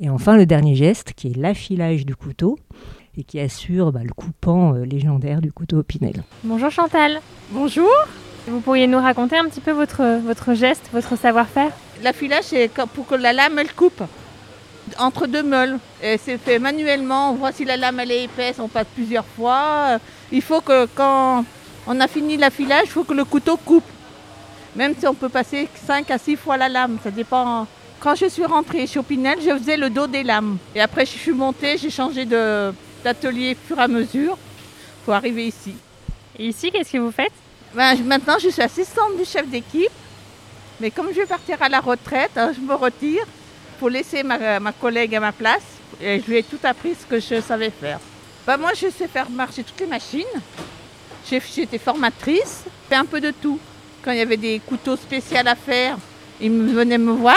Et 0.00 0.10
enfin, 0.10 0.36
le 0.36 0.44
dernier 0.44 0.74
geste, 0.74 1.14
qui 1.14 1.28
est 1.28 1.36
l'affilage 1.36 2.04
du 2.04 2.14
couteau 2.14 2.58
et 3.18 3.24
qui 3.24 3.40
assure 3.40 3.92
bah, 3.92 4.00
le 4.04 4.12
coupant 4.12 4.74
euh, 4.74 4.84
légendaire 4.84 5.40
du 5.40 5.52
couteau 5.52 5.82
Pinel. 5.82 6.22
Bonjour 6.44 6.70
Chantal. 6.70 7.20
Bonjour. 7.50 7.90
Vous 8.46 8.60
pourriez 8.60 8.86
nous 8.86 8.98
raconter 8.98 9.36
un 9.36 9.44
petit 9.46 9.60
peu 9.60 9.72
votre, 9.72 10.20
votre 10.24 10.54
geste, 10.54 10.88
votre 10.92 11.16
savoir-faire? 11.16 11.72
L'affilage, 12.02 12.44
c'est 12.44 12.70
pour 12.94 13.06
que 13.06 13.16
la 13.16 13.32
lame, 13.32 13.58
elle 13.58 13.72
coupe 13.74 14.02
entre 14.98 15.26
deux 15.26 15.42
meules. 15.42 15.78
Et 16.02 16.16
c'est 16.16 16.38
fait 16.38 16.58
manuellement. 16.58 17.32
On 17.32 17.34
voit 17.34 17.52
si 17.52 17.64
la 17.64 17.76
lame, 17.76 18.00
elle 18.00 18.12
est 18.12 18.24
épaisse, 18.24 18.58
on 18.58 18.68
passe 18.68 18.86
plusieurs 18.94 19.26
fois. 19.26 19.98
Il 20.32 20.40
faut 20.40 20.60
que 20.60 20.86
quand 20.94 21.44
on 21.86 22.00
a 22.00 22.06
fini 22.06 22.36
l'affilage, 22.36 22.84
il 22.84 22.90
faut 22.90 23.04
que 23.04 23.12
le 23.14 23.24
couteau 23.24 23.56
coupe. 23.56 23.84
Même 24.76 24.94
si 24.98 25.06
on 25.06 25.14
peut 25.14 25.28
passer 25.28 25.68
5 25.86 26.10
à 26.10 26.18
6 26.18 26.36
fois 26.36 26.56
la 26.56 26.68
lame, 26.68 26.98
ça 27.02 27.10
dépend. 27.10 27.66
Quand 28.00 28.14
je 28.14 28.26
suis 28.26 28.44
rentrée 28.44 28.86
chez 28.86 29.00
Opinel, 29.00 29.38
je 29.44 29.50
faisais 29.58 29.76
le 29.76 29.90
dos 29.90 30.06
des 30.06 30.22
lames. 30.22 30.56
Et 30.74 30.80
après, 30.80 31.04
je 31.04 31.10
suis 31.10 31.32
montée, 31.32 31.76
j'ai 31.76 31.90
changé 31.90 32.24
de, 32.24 32.72
d'atelier 33.04 33.56
fur 33.66 33.78
et 33.78 33.82
à 33.82 33.88
mesure 33.88 34.38
pour 35.04 35.14
arriver 35.14 35.46
ici. 35.46 35.74
Et 36.38 36.46
ici, 36.48 36.70
qu'est-ce 36.70 36.92
que 36.92 36.98
vous 36.98 37.10
faites? 37.10 37.32
Ben, 37.74 37.96
Maintenant, 38.04 38.38
je 38.38 38.48
suis 38.48 38.62
assistante 38.62 39.16
du 39.16 39.24
chef 39.24 39.48
d'équipe. 39.48 39.90
Mais 40.80 40.90
comme 40.90 41.08
je 41.08 41.20
vais 41.20 41.26
partir 41.26 41.60
à 41.60 41.68
la 41.68 41.80
retraite, 41.80 42.30
hein, 42.36 42.52
je 42.54 42.60
me 42.60 42.74
retire 42.74 43.24
pour 43.78 43.90
laisser 43.90 44.22
ma, 44.22 44.60
ma, 44.60 44.72
collègue 44.72 45.14
à 45.16 45.20
ma 45.20 45.32
place. 45.32 45.64
Et 46.00 46.20
je 46.20 46.30
lui 46.30 46.36
ai 46.36 46.42
tout 46.42 46.60
appris 46.62 46.94
ce 46.94 47.06
que 47.06 47.18
je 47.18 47.40
savais 47.40 47.70
faire. 47.70 47.98
Ben, 48.46 48.56
moi, 48.56 48.70
je 48.74 48.88
sais 48.90 49.08
faire 49.08 49.28
marcher 49.30 49.64
toutes 49.64 49.80
les 49.80 49.86
machines. 49.86 50.24
Été 51.30 51.78
formatrice, 51.78 52.64
fait 52.88 52.94
un 52.94 53.04
peu 53.04 53.20
de 53.20 53.32
tout. 53.32 53.58
Quand 54.02 54.12
il 54.12 54.18
y 54.18 54.22
avait 54.22 54.38
des 54.38 54.60
couteaux 54.60 54.96
spéciaux 54.96 55.36
à 55.44 55.54
faire, 55.54 55.98
ils 56.40 56.50
venaient 56.50 56.96
me 56.96 57.12
voir. 57.12 57.36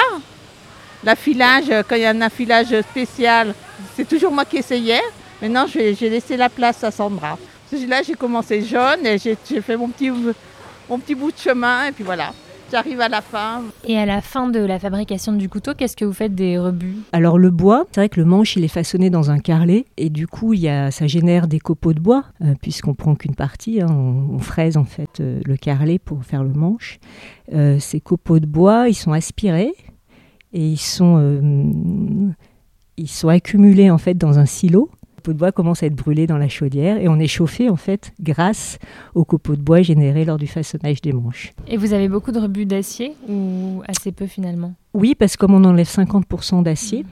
L'affilage, 1.03 1.65
quand 1.89 1.95
il 1.95 2.03
y 2.03 2.05
a 2.05 2.11
un 2.11 2.21
affilage 2.21 2.79
spécial, 2.89 3.53
c'est 3.95 4.07
toujours 4.07 4.31
moi 4.31 4.45
qui 4.45 4.57
essayais. 4.57 5.01
Maintenant, 5.41 5.65
j'ai 5.67 6.09
laissé 6.09 6.37
la 6.37 6.49
place 6.49 6.83
à 6.83 6.91
Sandra. 6.91 7.37
Là, 7.87 8.01
j'ai 8.05 8.13
commencé 8.13 8.61
jeune 8.61 9.05
et 9.05 9.17
j'ai 9.17 9.61
fait 9.61 9.77
mon 9.77 9.87
petit, 9.87 10.11
mon 10.89 10.99
petit 10.99 11.15
bout 11.15 11.31
de 11.31 11.37
chemin 11.37 11.87
et 11.87 11.91
puis 11.91 12.03
voilà. 12.03 12.33
J'arrive 12.71 13.01
à 13.01 13.09
la 13.09 13.21
fin. 13.21 13.63
Et 13.85 13.97
à 13.97 14.05
la 14.05 14.21
fin 14.21 14.47
de 14.47 14.59
la 14.59 14.79
fabrication 14.79 15.33
du 15.33 15.49
couteau, 15.49 15.73
qu'est-ce 15.73 15.97
que 15.97 16.05
vous 16.05 16.13
faites 16.13 16.33
des 16.33 16.57
rebuts? 16.57 16.95
Alors 17.11 17.37
le 17.37 17.49
bois, 17.49 17.85
c'est 17.91 17.99
vrai 17.99 18.07
que 18.07 18.19
le 18.19 18.25
manche 18.25 18.55
il 18.55 18.63
est 18.63 18.69
façonné 18.69 19.09
dans 19.09 19.29
un 19.29 19.39
carrelet 19.39 19.85
et 19.97 20.09
du 20.09 20.25
coup 20.25 20.53
il 20.53 20.61
y 20.61 20.69
a, 20.69 20.89
ça 20.89 21.05
génère 21.05 21.47
des 21.47 21.59
copeaux 21.59 21.91
de 21.91 21.99
bois 21.99 22.23
euh, 22.41 22.53
puisqu'on 22.61 22.93
prend 22.93 23.15
qu'une 23.15 23.35
partie, 23.35 23.81
hein. 23.81 23.87
on, 23.89 24.39
fraise 24.39 24.77
en 24.77 24.85
fait 24.85 25.19
euh, 25.19 25.41
le 25.45 25.57
carrelet 25.57 25.99
pour 25.99 26.23
faire 26.23 26.43
le 26.43 26.53
manche. 26.53 26.99
Euh, 27.53 27.77
ces 27.79 27.99
copeaux 27.99 28.39
de 28.39 28.45
bois, 28.45 28.87
ils 28.87 28.95
sont 28.95 29.11
aspirés 29.11 29.73
et 30.53 30.65
ils 30.65 30.77
sont, 30.77 31.43
ils 32.95 33.09
sont 33.09 33.27
accumulés 33.27 33.91
en 33.91 33.97
fait 33.97 34.17
dans 34.17 34.39
un 34.39 34.45
silo 34.45 34.89
copeaux 35.21 35.33
de 35.33 35.37
bois 35.37 35.51
commence 35.51 35.83
à 35.83 35.85
être 35.85 35.95
brûlé 35.95 36.25
dans 36.25 36.39
la 36.39 36.49
chaudière 36.49 36.97
et 36.97 37.07
on 37.07 37.19
est 37.19 37.27
chauffé 37.27 37.69
en 37.69 37.75
fait 37.75 38.11
grâce 38.19 38.79
aux 39.13 39.23
copeaux 39.23 39.55
de 39.55 39.61
bois 39.61 39.83
générés 39.83 40.25
lors 40.25 40.37
du 40.37 40.47
façonnage 40.47 40.99
des 41.01 41.13
manches. 41.13 41.53
Et 41.67 41.77
vous 41.77 41.93
avez 41.93 42.09
beaucoup 42.09 42.31
de 42.31 42.39
rebuts 42.39 42.65
d'acier 42.65 43.13
ou 43.29 43.83
assez 43.87 44.11
peu 44.11 44.25
finalement? 44.25 44.73
Oui, 44.95 45.13
parce 45.13 45.35
que 45.35 45.41
comme 45.41 45.53
on 45.53 45.63
enlève 45.63 45.87
50% 45.87 46.63
d'acier, 46.63 47.05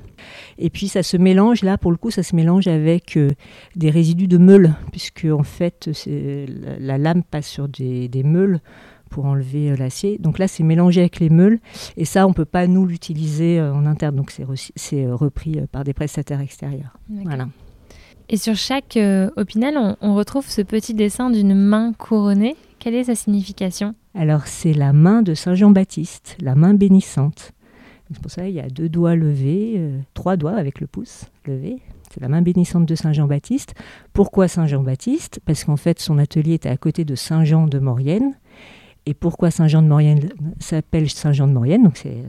et 0.57 0.71
puis 0.71 0.87
ça 0.87 1.03
se 1.03 1.17
mélange, 1.17 1.61
là 1.61 1.77
pour 1.77 1.91
le 1.91 1.97
coup, 1.97 2.09
ça 2.09 2.23
se 2.23 2.35
mélange 2.35 2.67
avec 2.67 3.15
euh, 3.15 3.29
des 3.75 3.91
résidus 3.91 4.27
de 4.27 4.39
meule, 4.39 4.73
puisque 4.91 5.27
en 5.31 5.43
fait 5.43 5.89
la, 6.07 6.79
la, 6.79 6.97
lame 6.97 7.21
passe 7.21 7.47
sur 7.47 7.69
des, 7.69 8.07
des 8.07 8.23
meules 8.23 8.59
pour 9.09 9.25
enlever 9.25 9.69
euh, 9.69 9.75
l'acier. 9.75 10.17
Donc 10.17 10.39
là, 10.39 10.47
c'est 10.47 10.63
mélangé 10.63 11.01
avec 11.01 11.19
les 11.19 11.29
meules. 11.29 11.59
Et 11.95 12.05
ça, 12.05 12.25
on 12.25 12.29
ne 12.29 12.33
peut 12.33 12.45
pas, 12.45 12.67
nous, 12.67 12.85
l'utiliser 12.85 13.59
euh, 13.59 13.73
en 13.73 13.85
interne. 13.85 14.15
Donc 14.15 14.31
c'est 14.31 15.11
repris 15.11 15.61
par 15.71 15.83
des 15.83 15.93
prestataires 15.93 16.41
extérieurs. 16.41 16.97
Voilà. 17.23 17.47
Et 18.31 18.37
sur 18.37 18.55
chaque 18.55 18.95
euh, 18.95 19.31
opinel, 19.37 19.75
on, 20.01 20.13
retrouve 20.13 20.47
ce 20.47 20.61
petit 20.61 20.93
dessin 20.93 21.31
d'une 21.31 21.55
main 21.55 21.93
couronnée. 21.93 22.55
Quelle 22.77 22.93
est 22.93 23.05
sa 23.05 23.15
signification? 23.15 23.95
Alors 24.13 24.45
c'est 24.45 24.73
la 24.73 24.93
main 24.93 25.23
de 25.23 25.33
Saint 25.33 25.55
Jean-Baptiste, 25.55 26.37
la 26.39 26.53
main 26.53 26.75
bénissante. 26.75 27.53
C'est 28.11 28.21
pour 28.21 28.31
ça 28.31 28.43
qu'il 28.43 28.53
y 28.53 28.59
a 28.59 28.69
deux 28.69 28.87
doigts 28.87 29.15
levés, 29.15 29.75
euh, 29.77 29.99
trois 30.13 30.37
doigts 30.37 30.55
avec 30.55 30.79
le 30.79 30.85
pouce 30.85 31.25
levé. 31.45 31.77
C'est 32.11 32.21
la 32.21 32.27
main 32.27 32.41
bénissante 32.41 32.85
de 32.85 32.95
Saint 32.95 33.13
Jean-Baptiste. 33.13 33.73
Pourquoi 34.13 34.47
Saint 34.47 34.67
Jean-Baptiste? 34.67 35.39
Parce 35.45 35.63
qu'en 35.63 35.77
fait, 35.77 35.99
son 35.99 36.17
atelier 36.17 36.53
était 36.53 36.69
à 36.69 36.77
côté 36.77 37.05
de 37.05 37.15
Saint 37.15 37.43
Jean 37.43 37.67
de 37.67 37.79
Maurienne. 37.79 38.35
Et 39.05 39.13
pourquoi 39.13 39.51
Saint 39.51 39.67
Jean 39.67 39.81
de 39.81 39.87
Maurienne 39.87 40.29
s'appelle 40.59 41.09
Saint 41.09 41.33
Jean 41.33 41.47
de 41.47 41.53
Maurienne? 41.53 41.91
Euh, 42.05 42.23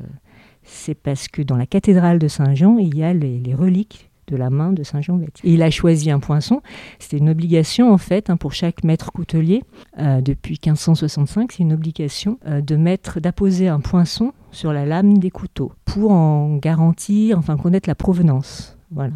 c'est 0.63 0.95
parce 0.95 1.29
que 1.29 1.43
dans 1.43 1.57
la 1.57 1.67
cathédrale 1.67 2.19
de 2.19 2.29
Saint 2.29 2.55
Jean, 2.55 2.79
il 2.79 2.97
y 2.97 3.03
a 3.03 3.13
les, 3.13 3.55
reliques 3.55 4.10
de 4.31 4.37
la 4.37 4.51
main 4.51 4.73
de 4.73 4.83
Saint 4.83 5.01
Jean-Baptiste. 5.01 5.45
Et 5.45 5.55
il 5.55 5.63
a 5.63 5.71
choisi 5.71 6.11
un 6.11 6.21
poinçon. 6.21 6.63
C'était 6.99 7.19
une 7.19 7.29
obligation 7.29 7.93
en 7.93 7.99
fait 7.99 8.31
hein, 8.31 8.37
pour 8.37 8.53
chaque 8.53 8.85
maître 8.85 9.13
coutelier 9.13 9.63
euh, 9.99 10.21
depuis 10.21 10.59
1565. 10.65 11.53
C'est 11.53 11.63
une 11.63 11.73
obligation 11.73 12.39
de 12.47 12.77
mettre, 12.77 13.21
d'apposer 13.21 13.69
un 13.69 13.81
poinçon 13.81 14.33
sur 14.53 14.73
la 14.73 14.87
lame 14.87 15.19
des 15.19 15.31
couteaux 15.31 15.73
pour 15.85 16.13
en 16.13 16.57
garantir, 16.57 17.39
enfin 17.39 17.57
connaître 17.57 17.89
la 17.89 17.95
provenance. 17.95 18.77
Voilà. 18.91 19.15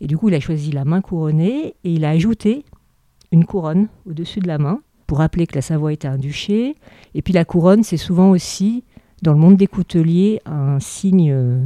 Et 0.00 0.06
du 0.06 0.16
coup, 0.16 0.28
il 0.28 0.34
a 0.34 0.40
choisi 0.40 0.70
la 0.72 0.84
main 0.84 1.00
couronnée 1.00 1.74
et 1.84 1.92
il 1.92 2.04
a 2.04 2.10
ajouté 2.10 2.64
une 3.32 3.44
couronne 3.44 3.88
au-dessus 4.06 4.40
de 4.40 4.48
la 4.48 4.58
main 4.58 4.80
pour 5.06 5.18
rappeler 5.18 5.46
que 5.46 5.54
la 5.54 5.62
Savoie 5.62 5.92
était 5.92 6.08
un 6.08 6.18
duché. 6.18 6.76
Et 7.14 7.22
puis 7.22 7.32
la 7.32 7.44
couronne, 7.44 7.82
c'est 7.82 7.96
souvent 7.96 8.30
aussi, 8.30 8.84
dans 9.22 9.32
le 9.32 9.38
monde 9.38 9.56
des 9.56 9.66
couteliers, 9.66 10.40
un 10.46 10.80
signe 10.80 11.30
euh, 11.32 11.64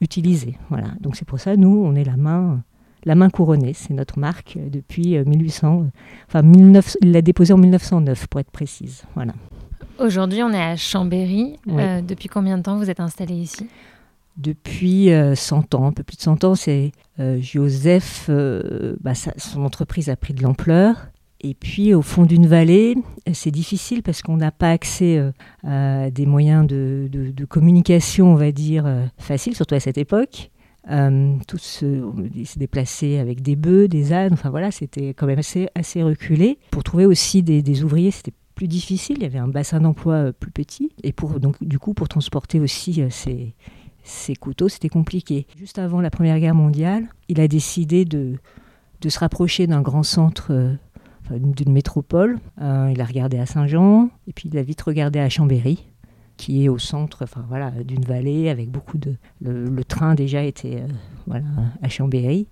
utilisé. 0.00 0.58
Voilà. 0.70 0.88
Donc 1.00 1.16
c'est 1.16 1.26
pour 1.26 1.40
ça, 1.40 1.56
nous, 1.56 1.82
on 1.84 1.94
est 1.94 2.04
la 2.04 2.16
main, 2.16 2.62
la 3.04 3.14
main 3.14 3.30
couronnée. 3.30 3.72
C'est 3.72 3.94
notre 3.94 4.18
marque 4.18 4.58
depuis 4.70 5.18
1800. 5.18 5.80
Euh, 5.80 5.84
enfin, 6.28 6.42
19, 6.42 6.96
il 7.02 7.12
l'a 7.12 7.22
déposée 7.22 7.52
en 7.52 7.58
1909, 7.58 8.26
pour 8.26 8.40
être 8.40 8.50
précise. 8.50 9.04
Voilà. 9.14 9.32
Aujourd'hui, 9.98 10.42
on 10.42 10.52
est 10.52 10.62
à 10.62 10.76
Chambéry. 10.76 11.56
Euh, 11.68 12.02
depuis 12.02 12.28
combien 12.28 12.58
de 12.58 12.62
temps 12.62 12.76
vous 12.76 12.90
êtes 12.90 13.00
installé 13.00 13.34
ici? 13.34 13.66
Depuis 14.36 15.08
100 15.34 15.74
euh, 15.74 15.78
ans, 15.78 15.86
un 15.86 15.92
peu 15.92 16.02
plus 16.02 16.16
de 16.16 16.22
100 16.22 16.44
ans. 16.44 16.54
C'est 16.54 16.92
euh, 17.18 17.38
Joseph, 17.40 18.28
bah, 19.00 19.14
son 19.14 19.64
entreprise 19.64 20.10
a 20.10 20.16
pris 20.16 20.34
de 20.34 20.42
l'ampleur. 20.42 21.08
Et 21.40 21.54
puis 21.54 21.94
au 21.94 22.02
fond 22.02 22.24
d'une 22.24 22.46
vallée, 22.46 22.96
c'est 23.32 23.50
difficile 23.50 24.02
parce 24.02 24.22
qu'on 24.22 24.36
n'a 24.36 24.50
pas 24.50 24.70
accès 24.70 25.22
à 25.64 26.10
des 26.10 26.26
moyens 26.26 26.66
de, 26.66 27.44
communication, 27.48 28.32
on 28.32 28.36
va 28.36 28.52
dire, 28.52 28.86
faciles, 29.18 29.54
surtout 29.54 29.74
à 29.74 29.80
cette 29.80 29.98
époque. 29.98 30.50
tout 31.46 31.58
se, 31.58 32.02
se 32.44 32.58
déplaçait 32.58 33.18
avec 33.18 33.42
des 33.42 33.54
bœufs, 33.54 33.86
des 33.86 34.12
ânes, 34.12 34.32
enfin 34.32 34.50
voilà, 34.50 34.70
c'était 34.70 35.10
quand 35.10 35.26
même 35.26 35.38
assez, 35.38 36.02
reculé. 36.02 36.58
Pour 36.70 36.84
trouver 36.84 37.06
aussi 37.06 37.42
des, 37.42 37.84
ouvriers, 37.84 38.10
c'était 38.10 38.32
plus 38.56 38.66
difficile, 38.66 39.18
il 39.18 39.22
y 39.22 39.26
avait 39.26 39.38
un 39.38 39.46
bassin 39.48 39.80
d'emploi 39.80 40.14
euh, 40.14 40.32
plus 40.32 40.50
petit, 40.50 40.90
et 41.04 41.12
pour, 41.12 41.38
donc, 41.38 41.62
du 41.62 41.78
coup, 41.78 41.94
pour 41.94 42.08
transporter 42.08 42.58
aussi 42.58 43.02
euh, 43.02 43.08
ces, 44.02 44.34
couteaux, 44.34 44.68
c'était 44.68 44.88
compliqué. 44.88 45.46
Juste 45.56 45.78
avant 45.78 46.00
la 46.00 46.10
Première 46.10 46.40
Guerre 46.40 46.54
mondiale, 46.54 47.04
il 47.28 47.38
a 47.40 47.46
décidé 47.46 48.04
de, 48.04 48.38
se 49.06 49.18
rapprocher 49.18 49.68
d'un 49.68 49.82
grand 49.82 50.02
centre, 50.02 50.48
euh, 50.50 50.74
d'une 51.30 51.72
métropole. 51.72 52.38
il 52.58 53.00
a 53.00 53.04
regardé 53.04 53.38
à 53.38 53.46
Saint-Jean, 53.46 54.10
et 54.26 54.32
puis 54.32 54.48
il 54.52 54.58
a 54.58 54.62
vite 54.62 54.80
regardé 54.82 55.18
à 55.18 55.28
Chambéry, 55.28 55.86
qui 56.36 56.64
est 56.64 56.68
au 56.68 56.78
centre 56.78 57.24
enfin, 57.24 57.44
voilà, 57.48 57.70
d'une 57.70 58.04
vallée 58.04 58.48
avec 58.48 58.70
beaucoup 58.70 58.98
de... 58.98 59.16
Le, 59.40 59.84
train 59.84 60.14
déjà 60.14 60.42
était 60.42 60.82
voilà, 61.26 61.46
à 61.82 61.88
Chambéry. 61.88 62.48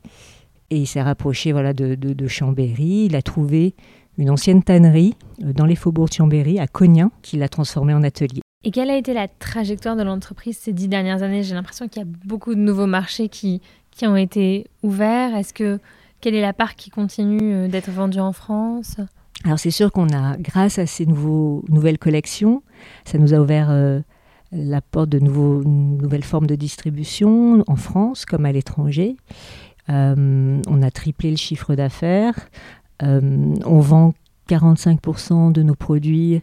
Et 0.70 0.78
il 0.78 0.86
s'est 0.86 1.02
rapproché 1.02 1.52
voilà, 1.52 1.72
de, 1.72 1.94
de, 1.94 2.26
Chambéry. 2.26 3.06
Il 3.06 3.16
a 3.16 3.22
trouvé 3.22 3.74
une 4.18 4.30
ancienne 4.30 4.62
tannerie 4.62 5.14
euh, 5.42 5.52
dans 5.52 5.66
les 5.66 5.76
faubourgs 5.76 6.08
de 6.08 6.14
Chambéry, 6.14 6.58
à 6.58 6.66
Cognin, 6.66 7.10
qui 7.22 7.36
l'a 7.36 7.48
transformée 7.48 7.94
en 7.94 8.02
atelier. 8.02 8.40
Et 8.64 8.70
quelle 8.70 8.90
a 8.90 8.96
été 8.96 9.12
la 9.12 9.28
trajectoire 9.28 9.94
de 9.94 10.02
l'entreprise 10.02 10.56
ces 10.56 10.72
dix 10.72 10.88
dernières 10.88 11.22
années? 11.22 11.42
J'ai 11.42 11.54
l'impression 11.54 11.86
qu'il 11.86 12.02
y 12.02 12.04
a 12.04 12.08
beaucoup 12.24 12.54
de 12.54 12.60
nouveaux 12.60 12.86
marchés 12.86 13.28
qui, 13.28 13.60
qui 13.90 14.06
ont 14.06 14.16
été 14.16 14.66
ouverts. 14.82 15.36
Est-ce 15.36 15.52
que 15.52 15.78
quelle 16.24 16.36
est 16.36 16.40
la 16.40 16.54
part 16.54 16.74
qui 16.74 16.88
continue 16.88 17.52
euh, 17.52 17.68
d'être 17.68 17.90
vendue 17.90 18.18
en 18.18 18.32
France? 18.32 18.96
Alors 19.44 19.58
c'est 19.58 19.70
sûr 19.70 19.92
qu'on 19.92 20.08
a, 20.08 20.38
grâce 20.38 20.78
à 20.78 20.86
ces 20.86 21.04
nouvelles 21.04 21.98
collections, 21.98 22.62
ça 23.04 23.18
nous 23.18 23.34
a 23.34 23.38
ouvert 23.40 23.68
euh, 23.70 24.00
la 24.50 24.80
porte 24.80 25.10
de 25.10 25.18
nouvelles 25.18 26.24
formes 26.24 26.46
de 26.46 26.54
distribution 26.54 27.62
en 27.66 27.76
France 27.76 28.24
comme 28.24 28.46
à 28.46 28.52
l'étranger. 28.52 29.16
on 29.88 30.82
a 30.82 30.90
triplé 30.90 31.30
le 31.30 31.36
chiffre 31.36 31.74
d'affaires. 31.74 32.48
Euh, 33.02 33.54
on 33.66 33.80
vend 33.80 34.14
45% 34.48 35.52
de 35.52 35.62
nos 35.62 35.74
produits, 35.74 36.42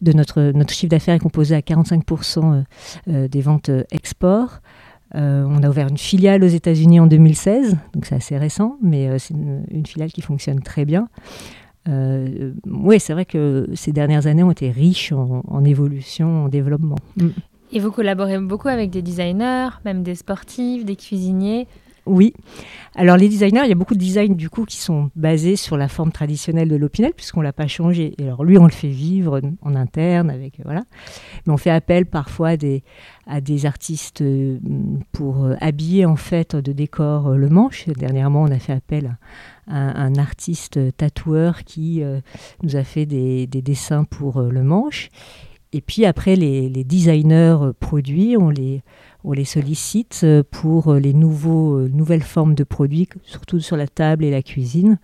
de 0.00 0.12
notre, 0.12 0.52
notre 0.52 0.72
chiffre 0.72 0.90
d'affaires 0.90 1.14
est 1.14 1.20
composé 1.20 1.54
à 1.54 1.60
45% 1.60 2.38
euh, 2.38 2.62
euh, 3.08 3.28
des 3.28 3.40
ventes 3.40 3.70
export. 3.90 4.60
On 5.14 5.62
a 5.62 5.68
ouvert 5.68 5.88
une 5.88 5.98
filiale 5.98 6.42
aux 6.42 6.48
États-Unis 6.48 7.00
en 7.00 7.06
2016, 7.06 7.76
donc 7.94 8.06
c'est 8.06 8.14
assez 8.14 8.38
récent, 8.38 8.78
mais 8.82 9.18
c'est 9.18 9.34
une, 9.34 9.86
filiale 9.86 10.10
qui 10.10 10.22
fonctionne 10.22 10.60
très 10.60 10.84
bien. 10.84 11.08
oui, 11.86 13.00
c'est 13.00 13.12
vrai 13.12 13.24
que 13.24 13.68
ces 13.74 13.92
dernières 13.92 14.26
années 14.26 14.42
ont 14.42 14.50
été 14.50 14.70
riches 14.70 15.12
en, 15.12 15.64
évolution, 15.64 16.44
en 16.44 16.48
développement. 16.48 16.98
Mm. 17.16 17.28
Et 17.72 17.80
vous 17.80 17.90
collaborez 17.90 18.38
beaucoup 18.38 18.68
avec 18.68 18.90
des 18.90 19.00
designers, 19.00 19.70
même 19.84 20.02
des 20.02 20.14
sportifs, 20.14 20.84
des 20.84 20.96
cuisiniers. 20.96 21.66
Oui. 22.04 22.34
Alors 22.94 23.16
les 23.16 23.28
designers, 23.28 23.62
il 23.64 23.68
y 23.68 23.72
a 23.72 23.76
beaucoup 23.76 23.94
de 23.94 24.00
designs 24.00 24.34
du 24.34 24.50
coup 24.50 24.64
qui 24.64 24.76
sont 24.76 25.10
basés 25.14 25.56
sur 25.56 25.76
la 25.76 25.88
forme 25.88 26.12
traditionnelle 26.12 26.68
de 26.68 26.76
l'Opinel 26.76 27.12
puisqu'on 27.14 27.40
l'a 27.40 27.52
pas 27.52 27.68
changé. 27.68 28.14
Et 28.18 28.24
alors 28.24 28.44
lui, 28.44 28.58
on 28.58 28.64
le 28.64 28.72
fait 28.72 28.88
vivre 28.88 29.40
en 29.62 29.74
interne 29.74 30.28
avec 30.28 30.60
voilà. 30.64 30.82
Mais 31.46 31.52
on 31.52 31.56
fait 31.56 31.70
appel 31.70 32.06
parfois 32.06 32.50
à 33.26 33.40
des, 33.40 33.66
artistes 33.66 34.22
euh, 34.22 34.58
pour 35.12 35.44
euh, 35.44 35.54
habiller 35.60 36.04
en 36.04 36.16
fait 36.16 36.56
de 36.56 36.72
décor 36.72 37.28
euh, 37.28 37.36
le 37.36 37.48
manche. 37.48 37.88
Dernièrement, 37.88 38.42
on 38.42 38.50
a 38.50 38.58
fait 38.58 38.72
appel 38.72 39.16
à, 39.68 40.02
un 40.02 40.16
artiste 40.16 40.96
tatoueur 40.96 41.62
qui 41.62 42.02
nous 42.64 42.76
a 42.76 42.82
fait 42.82 43.06
des 43.06 43.46
dessins 43.46 44.02
pour 44.02 44.42
le 44.42 44.62
manche. 44.64 45.08
Et 45.74 45.80
puis 45.80 46.04
après, 46.04 46.36
les, 46.36 46.84
designers 46.84 47.70
produits, 47.80 48.36
on 48.36 48.50
les 48.50 49.44
sollicite 49.44 50.20
euh, 50.24 50.42
pour 50.48 50.88
euh, 50.88 50.98
les 50.98 51.14
nouveaux, 51.14 51.78
euh, 51.78 51.88
nouvelles 51.88 52.22
formes 52.22 52.54
de 52.54 52.64
produits, 52.64 53.08
surtout 53.22 53.58
sur 53.58 53.78
la 53.78 53.86
table 53.86 54.24
et 54.24 54.30
la 54.30 54.42
cuisine. 54.42 54.98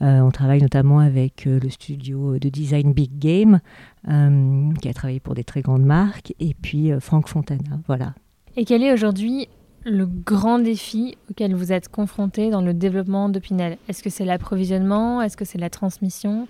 on 0.00 0.30
travaille 0.30 0.60
notamment 0.60 0.98
avec 0.98 1.46
le 1.46 1.68
studio 1.70 2.38
de 2.38 2.48
design 2.48 2.92
Big 2.92 3.18
Game, 3.18 3.60
qui 4.06 4.88
a 4.88 4.92
travaillé 4.92 5.18
pour 5.18 5.34
des 5.34 5.44
très 5.44 5.62
grandes 5.62 5.84
marques, 5.84 6.34
et 6.38 6.54
puis 6.54 6.90
Franck 7.00 7.28
Fontana. 7.28 7.80
Voilà. 7.86 8.14
Et 8.56 8.66
quel 8.66 8.82
est 8.82 8.92
aujourd'hui 8.92 9.48
le 9.86 10.06
grand 10.06 10.58
défi 10.58 11.16
auquel 11.30 11.54
vous 11.54 11.72
êtes 11.72 11.88
confronté 11.88 12.50
dans 12.50 12.60
le 12.60 12.74
développement 12.74 13.30
de 13.30 13.38
Pinel 13.38 13.78
Est-ce 13.88 14.02
que 14.02 14.10
c'est 14.10 14.24
l'approvisionnement? 14.26 15.22
Est-ce 15.22 15.36
que 15.36 15.44
c'est 15.44 15.58
la 15.58 15.70
transmission? 15.70 16.48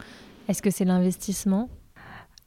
Est-ce 0.49 0.63
que 0.63 0.71
c'est 0.71 0.85
l'investissement? 0.85 1.69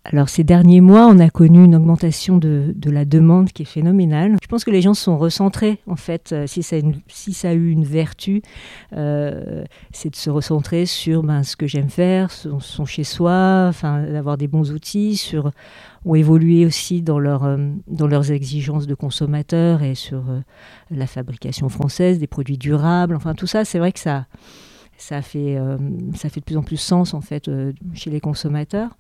Alors 0.10 0.30
ces 0.30 0.46
derniers 0.46 0.80
mois, 0.80 1.06
on 1.08 1.20
a 1.20 1.30
connu 1.30 1.66
une 1.66 1.76
augmentation 1.76 2.38
de, 2.38 2.74
la 2.86 3.04
demande 3.04 3.52
qui 3.52 3.64
est 3.64 3.66
phénoménale. 3.66 4.38
Je 4.42 4.48
pense 4.48 4.64
que 4.64 4.72
les 4.72 4.82
gens 4.82 4.94
sont 4.94 5.18
recentrés, 5.18 5.80
en 5.86 5.98
fait, 5.98 6.32
euh, 6.32 6.48
si 6.48 6.64
ça 6.64 7.50
a, 7.50 7.54
eu 7.54 7.70
une 7.70 7.84
vertu, 7.84 8.42
euh, 8.94 9.66
c'est 9.92 10.10
de 10.10 10.16
se 10.16 10.30
recentrer 10.30 10.86
sur 10.86 11.24
ben, 11.24 11.44
ce 11.44 11.58
que 11.58 11.68
j'aime 11.68 11.90
faire, 11.90 12.32
son, 12.32 12.86
chez 12.86 13.04
soi, 13.04 13.72
d'avoir 13.84 14.38
des 14.38 14.48
bons 14.48 14.72
outils, 14.72 15.18
sur, 15.18 15.52
ou 16.06 16.16
évoluer 16.16 16.66
aussi 16.66 17.02
dans, 17.02 17.20
euh, 17.20 17.58
leurs 18.08 18.32
exigences 18.32 18.88
de 18.88 18.96
consommateurs 18.96 19.84
et 19.84 19.94
sur 19.94 20.24
la 20.90 21.08
fabrication 21.08 21.68
française, 21.68 22.18
des 22.18 22.28
produits 22.28 22.58
durables, 22.58 23.14
enfin 23.14 23.34
tout 23.34 23.48
ça, 23.48 23.66
c'est 23.66 23.80
vrai 23.80 23.92
que 23.92 24.00
ça, 24.00 24.26
ça, 24.98 25.22
fait, 25.22 25.58
ça 26.16 26.30
fait 26.30 26.40
de 26.40 26.46
plus 26.46 26.56
en 26.56 26.64
plus 26.64 26.78
sens, 26.78 27.14
en 27.14 27.22
fait, 27.22 27.52
chez 27.94 28.10
les 28.10 28.22
consommateurs. 28.22 28.92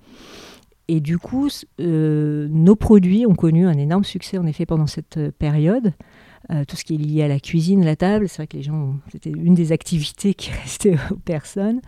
Et 0.87 1.01
du 1.01 1.17
coup, 1.17 1.49
euh, 1.81 2.47
nos 2.49 2.75
produits 2.75 3.25
ont 3.25 3.35
connu 3.35 3.67
un 3.67 3.77
énorme 3.77 4.05
succès 4.05 4.37
en 4.37 4.45
effet 4.45 4.65
pendant 4.65 4.87
cette 4.87 5.17
euh, 5.17 5.31
période. 5.37 5.93
Euh, 6.49 6.63
tout 6.65 6.77
ce 6.77 6.85
qui 6.85 6.95
est 6.95 6.97
lié 6.97 7.23
à 7.23 7.27
la 7.27 7.41
cuisine, 7.41 7.83
la 7.83 7.97
table, 7.97 8.29
c'est 8.29 8.37
vrai 8.37 8.47
que 8.47 8.55
les 8.55 8.63
gens, 8.63 8.95
c'était 9.11 9.31
une 9.31 9.53
des 9.53 9.73
activités 9.73 10.33
qui 10.33 10.51
restait 10.63 10.95
aux 11.11 11.17
personnes. 11.17 11.81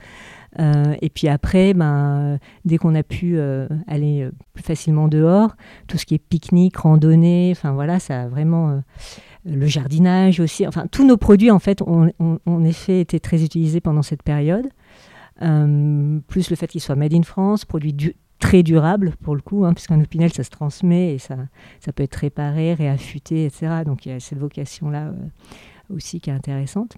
et 0.60 1.10
puis 1.10 1.30
après, 1.30 1.74
ben, 1.74 2.40
dès 2.66 2.78
qu'on 2.78 2.94
a 2.96 3.04
pu 3.04 3.40
aller 3.88 4.28
plus 4.54 4.64
facilement 4.64 5.08
dehors, 5.08 5.56
tout 5.88 5.98
ce 5.98 6.06
qui 6.06 6.16
est 6.16 6.20
pique-nique, 6.20 6.76
randonnée, 6.76 7.54
enfin 7.56 7.72
voilà, 7.72 8.00
ça 8.00 8.24
a 8.24 8.28
vraiment 8.28 8.82
le 9.46 9.68
jardinage 9.68 10.42
aussi. 10.42 10.68
Enfin, 10.68 10.88
tous 10.92 11.06
nos 11.06 11.18
produits 11.18 11.52
en 11.52 11.60
fait 11.60 11.82
ont, 11.84 12.12
en 12.20 12.64
effet 12.66 13.00
été 13.00 13.22
très 13.22 13.46
utilisés 13.46 13.80
pendant 13.80 14.02
cette 14.02 14.24
période. 14.24 14.68
plus 15.38 16.50
le 16.50 16.56
fait 16.58 16.68
qu'ils 16.68 16.82
soient 16.82 16.96
made 16.98 17.14
in 17.14 17.24
France, 17.24 17.64
produits 17.64 17.94
du, 17.94 18.16
très 18.39 18.63
durable 18.63 19.13
pour 19.21 19.36
le 19.36 19.41
coup, 19.41 19.65
hein, 19.65 19.73
puisqu'un 19.73 20.02
opinel 20.02 20.32
ça 20.34 20.43
se 20.43 20.49
transmet 20.49 21.13
et 21.13 21.19
ça, 21.19 21.38
ça 21.80 21.91
peut 21.91 22.04
être 22.04 22.15
réparé, 22.15 22.73
réaffûté, 22.73 23.45
etc. 23.45 23.84
Donc 23.86 24.06
il 24.06 24.12
y 24.12 24.15
a 24.15 24.19
cette 24.19 24.39
vocation-là 24.39 25.08
euh, 25.08 25.13
aussi 25.93 26.19
qui 26.19 26.30
est 26.30 26.34
intéressante. 26.34 26.97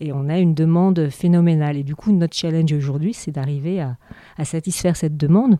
Et 0.00 0.12
on 0.12 0.28
a 0.28 0.38
une 0.38 0.54
demande 0.54 1.08
phénoménale. 1.08 1.76
Et 1.76 1.82
du 1.82 1.94
coup, 1.94 2.12
notre 2.12 2.36
challenge 2.36 2.72
aujourd'hui, 2.72 3.14
c'est 3.14 3.30
d'arriver 3.30 3.80
à, 3.80 3.96
satisfaire 4.44 4.96
cette 4.96 5.16
demande 5.16 5.58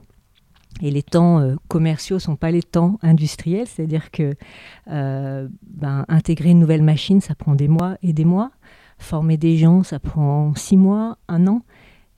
Et 0.83 0.91
les 0.91 1.03
temps 1.03 1.39
euh, 1.39 1.55
commerciaux 1.69 2.17
ne 2.17 2.21
sont 2.21 2.37
pas 2.37 2.51
les 2.51 2.63
temps 2.63 2.99
industriels, 3.03 3.67
c'est-à-dire 3.67 4.11
que 4.11 4.35
euh, 4.91 5.49
ben, 5.63 6.05
intégrer 6.09 6.51
une 6.51 6.59
nouvelle 6.59 6.83
machine, 6.83 7.21
ça 7.21 7.35
prend 7.35 7.55
des 7.55 7.69
mois 7.69 7.97
et 8.03 8.13
des 8.13 8.25
mois. 8.25 8.51
Former 8.99 9.37
des 9.37 9.57
gens, 9.57 9.83
ça 9.83 9.99
prend 9.99 10.55
six 10.55 10.77
mois, 10.77 11.19
un 11.29 11.47
an. 11.47 11.63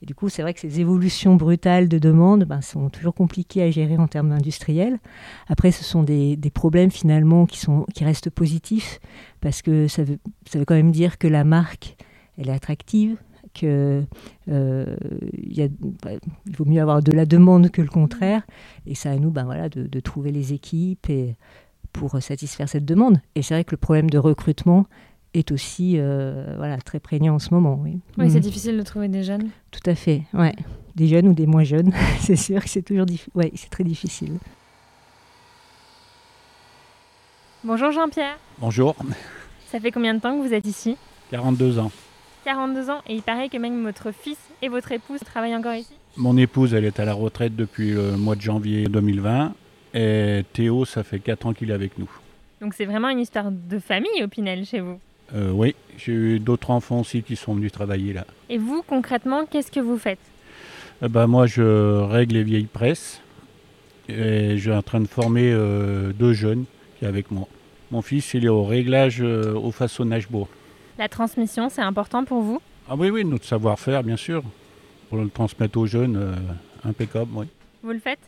Du 0.07 0.15
coup, 0.15 0.29
c'est 0.29 0.43
vrai 0.43 0.55
que 0.55 0.61
ces 0.61 0.79
évolutions 0.79 1.35
brutales 1.35 1.89
de 1.89 1.99
demande 1.99 2.45
ben, 2.45 2.61
sont 2.61 2.91
toujours 2.91 3.13
compliquées 3.13 3.65
à 3.65 3.71
gérer 3.73 3.97
en 3.97 4.07
termes 4.07 4.31
industriels. 4.31 5.01
Après, 5.49 5.73
ce 5.73 5.83
sont 5.83 6.05
des, 6.05 6.39
problèmes 6.55 6.93
finalement 6.93 7.45
qui, 7.45 7.59
sont, 7.59 7.85
qui 7.93 8.05
restent 8.05 8.31
positifs, 8.31 9.01
parce 9.41 9.63
que 9.63 9.89
ça 9.89 10.05
veut, 10.05 10.19
ça 10.49 10.61
veut 10.61 10.65
quand 10.65 10.77
même 10.77 10.93
dire 10.93 11.19
que 11.19 11.27
la 11.27 11.43
marque, 11.43 11.97
elle 12.39 12.51
est 12.51 12.53
attractive, 12.53 13.17
qu'il 13.53 13.69
euh, 14.49 14.97
il 15.33 15.71
vaut 16.57 16.65
mieux 16.67 16.81
avoir 16.81 17.03
de 17.03 17.11
la 17.11 17.27
demande 17.27 17.71
que 17.71 17.83
le 17.83 17.89
contraire. 17.89 18.43
Et 18.87 18.95
c'est 18.95 19.09
à 19.09 19.17
nous 19.17 19.33
ben, 19.33 19.43
voilà, 19.43 19.69
de, 19.69 19.89
de, 19.89 20.01
trouver 20.01 20.31
les 20.31 20.53
équipes 20.53 21.11
et, 21.11 21.35
pour 21.93 22.23
satisfaire 22.23 22.69
cette 22.69 22.85
demande. 22.85 23.21
Et 23.35 23.43
c'est 23.43 23.55
vrai 23.55 23.65
que 23.65 23.73
le 23.73 23.79
problème 23.79 24.09
de 24.09 24.19
recrutement, 24.19 24.87
est 25.39 25.53
aussi 25.53 25.95
euh, 25.97 26.55
voilà, 26.57 26.79
très 26.79 27.01
prégnant 27.01 27.35
en 27.35 27.39
ce 27.39 27.53
moment. 27.53 27.79
Oui, 27.83 27.99
oui 28.19 28.31
c'est 28.31 28.39
mmh. 28.39 28.41
difficile 28.41 28.77
de 28.77 28.83
trouver 28.83 29.09
des 29.09 29.23
jeunes. 29.23 29.49
Tout 29.71 29.89
à 29.91 29.95
fait, 29.95 30.23
ouais. 30.35 30.55
Des 30.95 31.09
jeunes 31.09 31.29
ou 31.29 31.35
des 31.35 31.47
moins 31.47 31.65
jeunes, 31.65 31.93
c'est 32.21 32.37
sûr 32.37 32.63
que 32.63 32.69
c'est 32.69 32.83
toujours 32.83 33.07
ouais, 33.35 33.53
c'est 33.55 33.71
très 33.71 33.85
difficile. 33.85 34.39
Bonjour 37.65 37.91
Jean-Pierre. 37.91 38.39
Bonjour. 38.59 38.95
Ça 39.69 39.81
fait 39.81 39.91
combien 39.91 40.15
de 40.15 40.21
temps 40.21 40.39
que 40.39 40.47
vous 40.47 40.55
êtes 40.55 40.67
ici? 40.67 40.97
42 41.31 41.79
ans. 41.79 41.91
42 42.45 42.91
ans 42.91 43.01
et 43.09 43.15
il 43.15 43.23
paraît 43.23 43.49
que 43.49 43.59
même 43.59 43.83
votre 43.83 44.13
fils 44.13 44.39
et 44.63 44.69
votre 44.69 44.93
épouse 44.93 45.21
travaillent 45.21 45.57
encore 45.57 45.75
ici? 45.75 45.93
Mon 46.17 46.37
épouse, 46.37 46.75
elle 46.75 46.85
est 46.85 47.01
à 47.01 47.05
la 47.05 47.13
retraite 47.13 47.57
depuis 47.57 47.91
le 47.91 48.17
mois 48.17 48.37
de 48.37 48.41
janvier 48.41 48.85
2020 48.85 49.53
et 49.95 50.45
Théo, 50.53 50.85
ça 50.85 51.03
fait 51.03 51.19
4 51.19 51.47
ans 51.47 51.53
qu'il 51.53 51.71
est 51.71 51.75
avec 51.75 51.99
nous. 51.99 52.09
Donc 52.61 52.75
c'est 52.75 52.85
vraiment 52.85 53.09
une 53.09 53.19
histoire 53.19 53.51
de 53.51 53.79
famille 53.79 54.23
au 54.23 54.29
Pinel 54.29 54.65
chez 54.65 54.81
vous? 54.81 54.99
Euh, 55.35 55.51
oui, 55.51 55.75
j'ai 55.99 56.13
eu 56.13 56.39
d'autres 56.39 56.71
enfants 56.71 57.01
aussi 57.01 57.23
qui 57.23 57.37
sont 57.37 57.55
venus 57.55 57.73
travailler 57.73 58.13
là. 58.13 58.27
Et 58.49 58.59
vous, 58.59 58.83
concrètement, 58.87 59.47
qu'est-ce 59.47 59.73
que 59.73 59.81
vous 59.81 59.99
faites? 59.99 60.21
Euh, 61.03 61.09
bah, 61.09 61.27
Moi, 61.27 61.47
je 61.47 61.63
règle 62.03 62.35
les 62.35 62.43
vieilles 62.45 62.67
presses 62.67 63.21
et 64.09 64.57
je 64.57 64.63
suis 64.63 64.73
en 64.73 64.83
train 64.83 65.01
de 65.01 65.09
former 65.09 65.51
euh, 65.53 66.13
deux 66.13 66.33
jeunes 66.33 66.65
qui 66.99 67.05
sont 67.05 67.09
avec 67.09 67.31
moi. 67.31 67.49
Mon 67.91 68.03
fils, 68.03 68.35
il 68.35 68.45
est 68.45 68.49
au 68.49 68.65
réglage, 68.65 69.21
au 69.21 69.71
façonnage 69.71 70.29
bois. 70.29 70.49
La 70.99 71.09
transmission, 71.09 71.69
c'est 71.69 71.83
important 71.83 72.25
pour 72.25 72.43
vous? 72.43 72.61
Ah 72.89 72.95
oui, 72.97 73.11
oui, 73.11 73.25
notre 73.25 73.45
savoir-faire, 73.45 74.03
bien 74.03 74.17
sûr. 74.17 74.43
Pour 75.09 75.19
le 75.19 75.29
transmettre 75.29 75.79
aux 75.79 75.87
jeunes, 75.87 76.35
impeccable, 76.85 77.31
oui. 77.35 77.47
Vous 77.85 77.93
le 77.93 78.01
faites? 78.01 78.19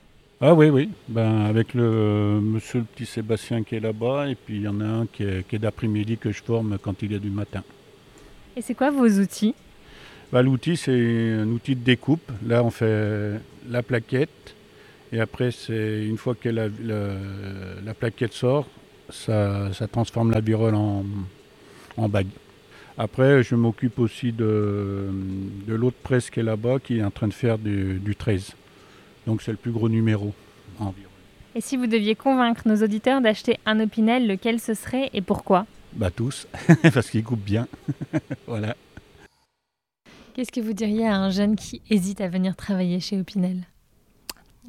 Ah 0.40 0.54
oui, 0.54 0.68
oui. 0.70 0.90
Ben, 1.08 1.46
avec 1.46 1.74
le 1.74 2.40
monsieur 2.40 2.80
le 2.80 2.84
petit 2.84 3.06
Sébastien 3.06 3.64
qui 3.64 3.74
est 3.74 3.80
là-bas, 3.80 4.28
et 4.28 4.36
puis 4.36 4.56
il 4.56 4.62
y 4.62 4.68
en 4.68 4.80
a 4.80 4.84
un 4.84 5.06
qui 5.06 5.24
est, 5.24 5.58
d'après-midi 5.58 6.16
que 6.16 6.30
je 6.30 6.42
forme 6.42 6.78
quand 6.80 7.02
il 7.02 7.12
est 7.12 7.18
du 7.18 7.30
matin. 7.30 7.64
Et 8.56 8.62
c'est 8.62 8.74
quoi 8.74 8.90
vos 8.90 9.08
outils? 9.08 9.54
Ben, 10.32 10.42
L'outil, 10.42 10.76
c'est 10.76 11.32
un 11.40 11.48
outil 11.48 11.74
de 11.74 11.80
découpe. 11.80 12.30
Là, 12.46 12.62
on 12.62 12.70
fait 12.70 13.40
la 13.68 13.82
plaquette, 13.82 14.54
et 15.12 15.20
après, 15.20 15.50
c'est 15.50 16.04
une 16.04 16.18
fois 16.18 16.36
que 16.36 16.48
la, 16.48 16.68
la, 17.84 17.94
plaquette 17.94 18.32
sort, 18.32 18.68
ça, 19.10 19.70
transforme 19.90 20.30
la 20.30 20.40
virole 20.40 20.74
en, 20.74 21.04
en 21.96 22.08
bague. 22.08 22.28
Après, 22.96 23.42
je 23.42 23.54
m'occupe 23.54 23.98
aussi 23.98 24.32
de, 24.32 25.08
de 25.66 25.74
l'autre 25.74 25.96
presse 26.02 26.30
qui 26.30 26.40
est 26.40 26.44
là-bas, 26.44 26.78
qui 26.78 26.98
est 26.98 27.04
en 27.04 27.10
train 27.10 27.28
de 27.28 27.32
faire 27.32 27.58
du, 27.58 27.98
du 27.98 28.14
13. 28.14 28.54
Donc 29.28 29.42
c'est 29.42 29.50
le 29.50 29.58
plus 29.58 29.72
gros 29.72 29.90
numéro 29.90 30.32
environ. 30.80 31.10
Et 31.54 31.60
si 31.60 31.76
vous 31.76 31.86
deviez 31.86 32.14
convaincre 32.14 32.62
nos 32.64 32.82
auditeurs 32.82 33.20
d'acheter 33.20 33.58
un 33.66 33.78
Opinel, 33.78 34.26
lequel 34.26 34.58
ce 34.58 34.72
serait 34.72 35.10
et 35.12 35.20
pourquoi? 35.20 35.66
Bah 35.92 36.10
tous, 36.10 36.48
parce 36.94 37.10
qu'il 37.10 37.22
coupe 37.22 37.44
bien. 37.44 37.68
voilà. 38.46 38.74
Qu'est-ce 40.32 40.50
que 40.50 40.62
vous 40.62 40.72
diriez 40.72 41.06
à 41.06 41.14
un 41.14 41.28
jeune 41.28 41.56
qui 41.56 41.82
hésite 41.90 42.22
à 42.22 42.28
venir 42.28 42.56
travailler 42.56 43.00
chez 43.00 43.20
Opinel? 43.20 43.66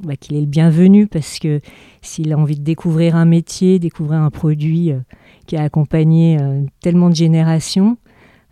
Bah, 0.02 0.17
Qu'il 0.17 0.36
est 0.36 0.41
le 0.41 0.45
bienvenu 0.45 1.08
parce 1.08 1.39
que 1.39 1.62
s'il 2.02 2.34
a 2.34 2.38
envie 2.38 2.60
de 2.60 2.63
découvrir 2.63 3.15
un 3.15 3.26
métier, 3.26 3.80
découvrir 3.80 4.19
un 4.19 4.30
produit 4.30 4.91
euh, 4.91 5.00
qui 5.48 5.56
a 5.56 5.63
accompagné 5.63 6.38
euh, 6.41 6.65
tellement 6.82 7.10
de 7.10 7.15
générations, 7.15 7.98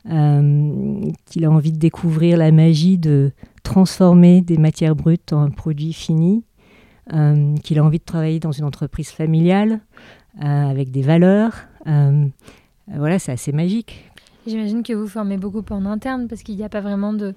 qu'il 0.08 1.46
a 1.46 1.52
envie 1.52 1.72
de 1.72 1.78
découvrir 1.78 2.38
la 2.38 2.52
magie 2.52 2.98
de 2.98 3.32
transformer 3.64 4.42
des 4.42 4.58
matières 4.58 4.96
brutes 4.96 5.34
en 5.34 5.42
un 5.42 5.50
produit 5.50 5.92
fini, 5.92 6.44
euh, 7.14 7.56
qu'il 7.58 7.80
a 7.80 7.84
envie 7.84 8.00
de 8.00 8.04
travailler 8.04 8.40
dans 8.40 8.54
une 8.54 8.64
entreprise 8.64 9.10
familiale 9.10 9.82
euh, 10.42 10.46
avec 10.46 10.92
des 10.92 11.02
valeurs. 11.02 11.54
voilà, 11.86 13.20
c'est 13.20 13.34
assez 13.34 13.52
magique. 13.52 14.10
J'imagine 14.46 14.82
que 14.84 14.94
vous 14.94 15.08
formez 15.08 15.38
beaucoup 15.38 15.64
en 15.70 15.86
interne 15.86 16.28
parce 16.30 16.42
qu'il 16.42 16.56
n'y 16.56 16.64
a 16.64 16.70
pas 16.70 16.82
vraiment 16.82 17.14
de 17.14 17.34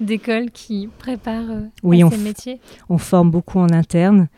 d'école 0.00 0.50
qui 0.50 0.88
prépare 0.98 1.44
oui, 1.84 2.02
à 2.02 2.06
on 2.06 2.10
ces 2.10 2.18
métiers. 2.18 2.60
On 2.88 2.98
forme 2.98 3.30
beaucoup 3.30 3.60
en 3.60 3.70
interne. 3.70 4.28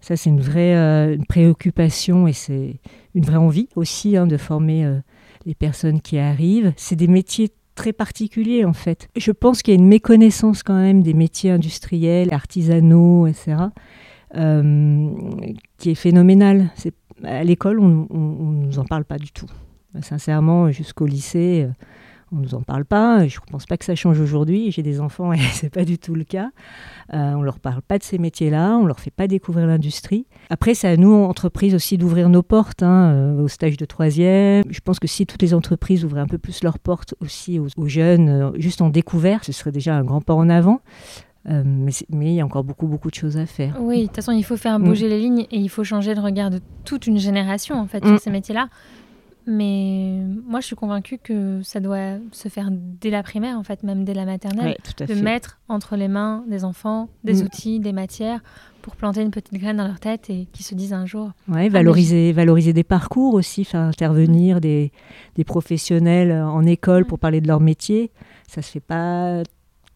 Ça, 0.00 0.16
c'est 0.16 0.30
une 0.30 0.40
vraie 0.40 1.18
préoccupation 1.28 2.26
et 2.26 2.32
c'est 2.32 2.76
une 3.14 3.24
vraie 3.24 3.36
envie 3.36 3.68
aussi 3.76 4.16
hein, 4.16 4.26
de 4.26 4.36
former 4.36 5.00
les 5.46 5.54
personnes 5.54 6.00
qui 6.00 6.18
arrivent. 6.18 6.72
C'est 6.76 6.96
des 6.96 7.08
métiers 7.08 7.50
très 7.74 7.92
particuliers 7.92 8.64
en 8.64 8.72
fait. 8.72 9.08
Je 9.16 9.32
pense 9.32 9.62
qu'il 9.62 9.74
y 9.74 9.76
a 9.76 9.80
une 9.80 9.88
méconnaissance 9.88 10.62
quand 10.62 10.78
même 10.78 11.02
des 11.02 11.14
métiers 11.14 11.50
industriels, 11.50 12.32
artisanaux, 12.32 13.26
etc., 13.26 13.56
euh, 14.36 15.10
qui 15.78 15.90
est 15.90 15.94
phénoménale. 15.94 16.70
À 17.24 17.44
l'école, 17.44 17.80
on 17.80 17.88
ne 17.88 18.66
nous 18.66 18.78
en 18.78 18.84
parle 18.84 19.04
pas 19.04 19.18
du 19.18 19.30
tout. 19.30 19.46
Sincèrement, 20.00 20.70
jusqu'au 20.70 21.06
lycée, 21.06 21.66
euh, 21.68 21.72
on 22.32 22.36
ne 22.36 22.42
nous 22.42 22.54
en 22.54 22.62
parle 22.62 22.84
pas. 22.84 23.26
Je 23.28 23.38
ne 23.38 23.50
pense 23.50 23.66
pas 23.66 23.76
que 23.76 23.84
ça 23.84 23.94
change 23.94 24.18
aujourd'hui. 24.18 24.70
J'ai 24.70 24.82
des 24.82 25.00
enfants 25.00 25.32
et 25.32 25.38
ce 25.54 25.66
n'est 25.66 25.70
pas 25.70 25.84
du 25.84 25.98
tout 25.98 26.14
le 26.14 26.24
cas. 26.24 26.50
Euh, 27.12 27.32
on 27.34 27.40
ne 27.40 27.44
leur 27.44 27.60
parle 27.60 27.82
pas 27.82 27.98
de 27.98 28.02
ces 28.02 28.18
métiers-là, 28.18 28.76
on 28.76 28.82
ne 28.82 28.88
leur 28.88 29.00
fait 29.00 29.10
pas 29.10 29.28
découvrir 29.28 29.66
l'industrie. 29.66 30.26
Après, 30.50 30.74
c'est 30.74 30.88
à 30.88 30.96
nous, 30.96 31.12
entreprises, 31.12 31.74
aussi 31.74 31.98
d'ouvrir 31.98 32.28
nos 32.28 32.42
portes 32.42 32.82
hein, 32.82 33.12
euh, 33.12 33.42
au 33.42 33.48
stage 33.48 33.76
de 33.76 33.84
troisième. 33.84 34.64
Je 34.70 34.80
pense 34.80 34.98
que 34.98 35.06
si 35.06 35.26
toutes 35.26 35.42
les 35.42 35.54
entreprises 35.54 36.04
ouvraient 36.04 36.20
un 36.20 36.26
peu 36.26 36.38
plus 36.38 36.62
leurs 36.62 36.78
portes 36.78 37.14
aussi 37.20 37.58
aux, 37.58 37.88
jeunes, 37.88 38.28
euh, 38.28 38.50
juste 38.56 38.80
en 38.80 38.88
découverte, 38.88 39.44
ce 39.44 39.52
serait 39.52 39.72
déjà 39.72 39.94
un 39.94 40.04
grand 40.04 40.20
pas 40.20 40.34
en 40.34 40.48
avant. 40.48 40.80
mais, 41.44 41.92
il 42.10 42.32
y 42.32 42.40
a 42.40 42.44
encore 42.44 42.64
beaucoup, 42.64 42.86
beaucoup 42.86 43.10
de 43.10 43.14
choses 43.14 43.36
à 43.36 43.46
faire. 43.46 43.76
Oui, 43.80 44.02
de 44.02 44.06
toute 44.06 44.16
façon, 44.16 44.32
il 44.32 44.44
faut 44.44 44.56
faire 44.56 44.78
bouger 44.80 45.06
mm. 45.06 45.10
les 45.10 45.18
lignes 45.18 45.46
et 45.50 45.58
il 45.58 45.68
faut 45.68 45.84
changer 45.84 46.14
le 46.14 46.20
regard 46.20 46.50
de 46.50 46.60
toute 46.84 47.06
une 47.06 47.18
génération 47.18 47.76
en 47.76 47.86
fait, 47.86 48.02
sur 48.04 48.14
mm. 48.14 48.18
ces 48.18 48.30
métiers-là. 48.30 48.68
Mais 49.46 50.20
moi, 50.46 50.60
je 50.60 50.66
suis 50.66 50.76
convaincue 50.76 51.18
que 51.18 51.60
ça 51.62 51.80
doit 51.80 52.18
se 52.30 52.48
faire 52.48 52.68
dès 52.70 53.10
la 53.10 53.22
primaire, 53.22 53.58
en 53.58 53.64
fait, 53.64 53.82
même 53.82 54.04
dès 54.04 54.14
la 54.14 54.24
maternelle, 54.24 54.76
de 54.98 55.14
mettre 55.14 55.60
entre 55.68 55.96
les 55.96 56.08
mains 56.08 56.44
des 56.48 56.64
enfants 56.64 57.08
des 57.24 57.42
mm. 57.42 57.46
outils, 57.46 57.80
des 57.80 57.92
matières 57.92 58.40
pour 58.82 58.96
planter 58.96 59.22
une 59.22 59.30
petite 59.30 59.54
graine 59.54 59.76
dans 59.76 59.86
leur 59.86 60.00
tête 60.00 60.28
et 60.28 60.46
qu'ils 60.52 60.64
se 60.64 60.74
disent 60.74 60.92
un 60.92 61.06
jour. 61.06 61.30
Ouais, 61.48 61.68
valoriser, 61.68 62.32
valoriser 62.32 62.72
des 62.72 62.82
parcours 62.82 63.34
aussi, 63.34 63.64
faire 63.64 63.80
intervenir 63.80 64.60
des, 64.60 64.92
des, 65.36 65.44
professionnels 65.44 66.32
en 66.32 66.66
école 66.66 67.04
pour 67.04 67.18
parler 67.18 67.40
de 67.40 67.46
leur 67.46 67.60
métier. 67.60 68.10
Ça 68.48 68.60
se 68.60 68.70
fait 68.70 68.80
pas 68.80 69.42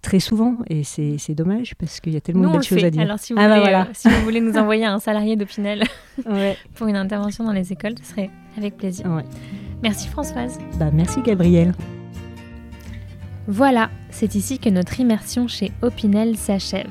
très 0.07 0.21
souvent 0.21 0.59
et 0.71 0.85
c'est 0.85 1.35
dommage 1.35 1.75
parce 1.75 1.99
qu'il 1.99 2.13
y 2.13 2.17
a 2.17 2.21
tellement 2.21 2.49
de 2.49 2.53
belles 2.53 2.63
choses 2.63 2.85
à 2.85 2.91
dire. 2.91 3.03
Alors 3.03 3.19
si 3.19 3.33
vous, 3.33 3.41
ah 3.41 3.49
bah 3.49 3.59
voulez, 3.59 3.75
euh, 3.75 3.83
si 3.93 4.09
vous 4.09 4.21
voulez 4.23 4.41
nous 4.41 4.57
envoyer 4.57 4.85
un 4.85 5.01
salarié 5.01 5.35
d'Opinel 5.35 5.83
pour 6.75 6.87
une 6.87 6.95
intervention 6.95 7.43
dans 7.43 7.53
les 7.53 7.73
écoles, 7.73 7.95
ce 8.01 8.11
serait 8.11 8.31
avec 8.57 8.77
plaisir. 8.77 9.05
Merci 9.83 10.09
Françoise. 10.09 10.59
Bah, 10.79 10.91
merci 10.93 11.23
Gabrielle. 11.23 11.75
Voilà, 13.49 13.91
c'est 14.11 14.37
ici 14.37 14.61
que 14.61 14.71
notre 14.71 15.01
immersion 15.01 15.49
chez 15.49 15.73
Opinel 15.83 16.37
s'achève. 16.37 16.91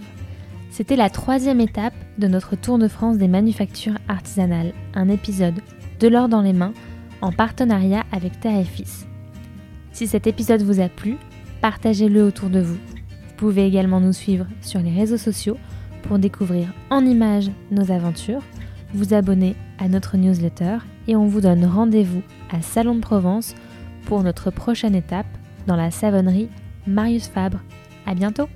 C'était 0.69 0.97
la 0.97 1.09
troisième 1.09 1.61
étape 1.61 1.93
de 2.17 2.27
notre 2.27 2.57
tour 2.57 2.77
de 2.77 2.89
France 2.89 3.17
des 3.17 3.29
manufactures 3.29 3.97
artisanales, 4.09 4.73
un 4.93 5.07
épisode 5.07 5.61
de 6.01 6.07
l'or 6.09 6.27
dans 6.27 6.41
les 6.41 6.53
mains 6.53 6.73
en 7.21 7.31
partenariat 7.31 8.03
avec 8.11 8.41
Terre 8.41 8.59
et 8.59 8.65
Fils. 8.65 9.07
Si 9.93 10.05
cet 10.05 10.27
épisode 10.27 10.63
vous 10.63 10.81
a 10.81 10.89
plu, 10.89 11.15
partagez-le 11.61 12.21
autour 12.21 12.49
de. 12.49 12.59
Vous 12.59 12.77
pouvez 13.35 13.65
également 13.65 13.99
nous 13.99 14.13
suivre 14.13 14.47
sur 14.61 14.79
les 14.79 14.91
réseaux 14.91 15.17
sociaux 15.17 15.57
pour 16.03 16.19
découvrir 16.19 16.73
en 16.89 17.05
images 17.05 17.49
nos 17.71 17.91
aventures, 17.91 18.43
vous 18.93 19.13
abonner 19.13 19.55
à 19.79 19.87
notre 19.87 20.17
newsletter 20.17 20.77
et 21.07 21.15
on 21.15 21.27
vous 21.27 21.41
donne 21.41 21.65
rendez-vous 21.65 22.21
à 22.51 22.61
Salon 22.61 22.95
de 22.95 23.01
Provence 23.01 23.55
pour 24.05 24.23
notre 24.23 24.51
prochaine 24.51 24.95
étape 24.95 25.27
dans 25.67 25.75
la 25.75 25.91
savonnerie 25.91 26.49
Marius 26.87 27.27
Fabre. 27.27 27.59
À 28.05 28.13
bientôt! 28.13 28.47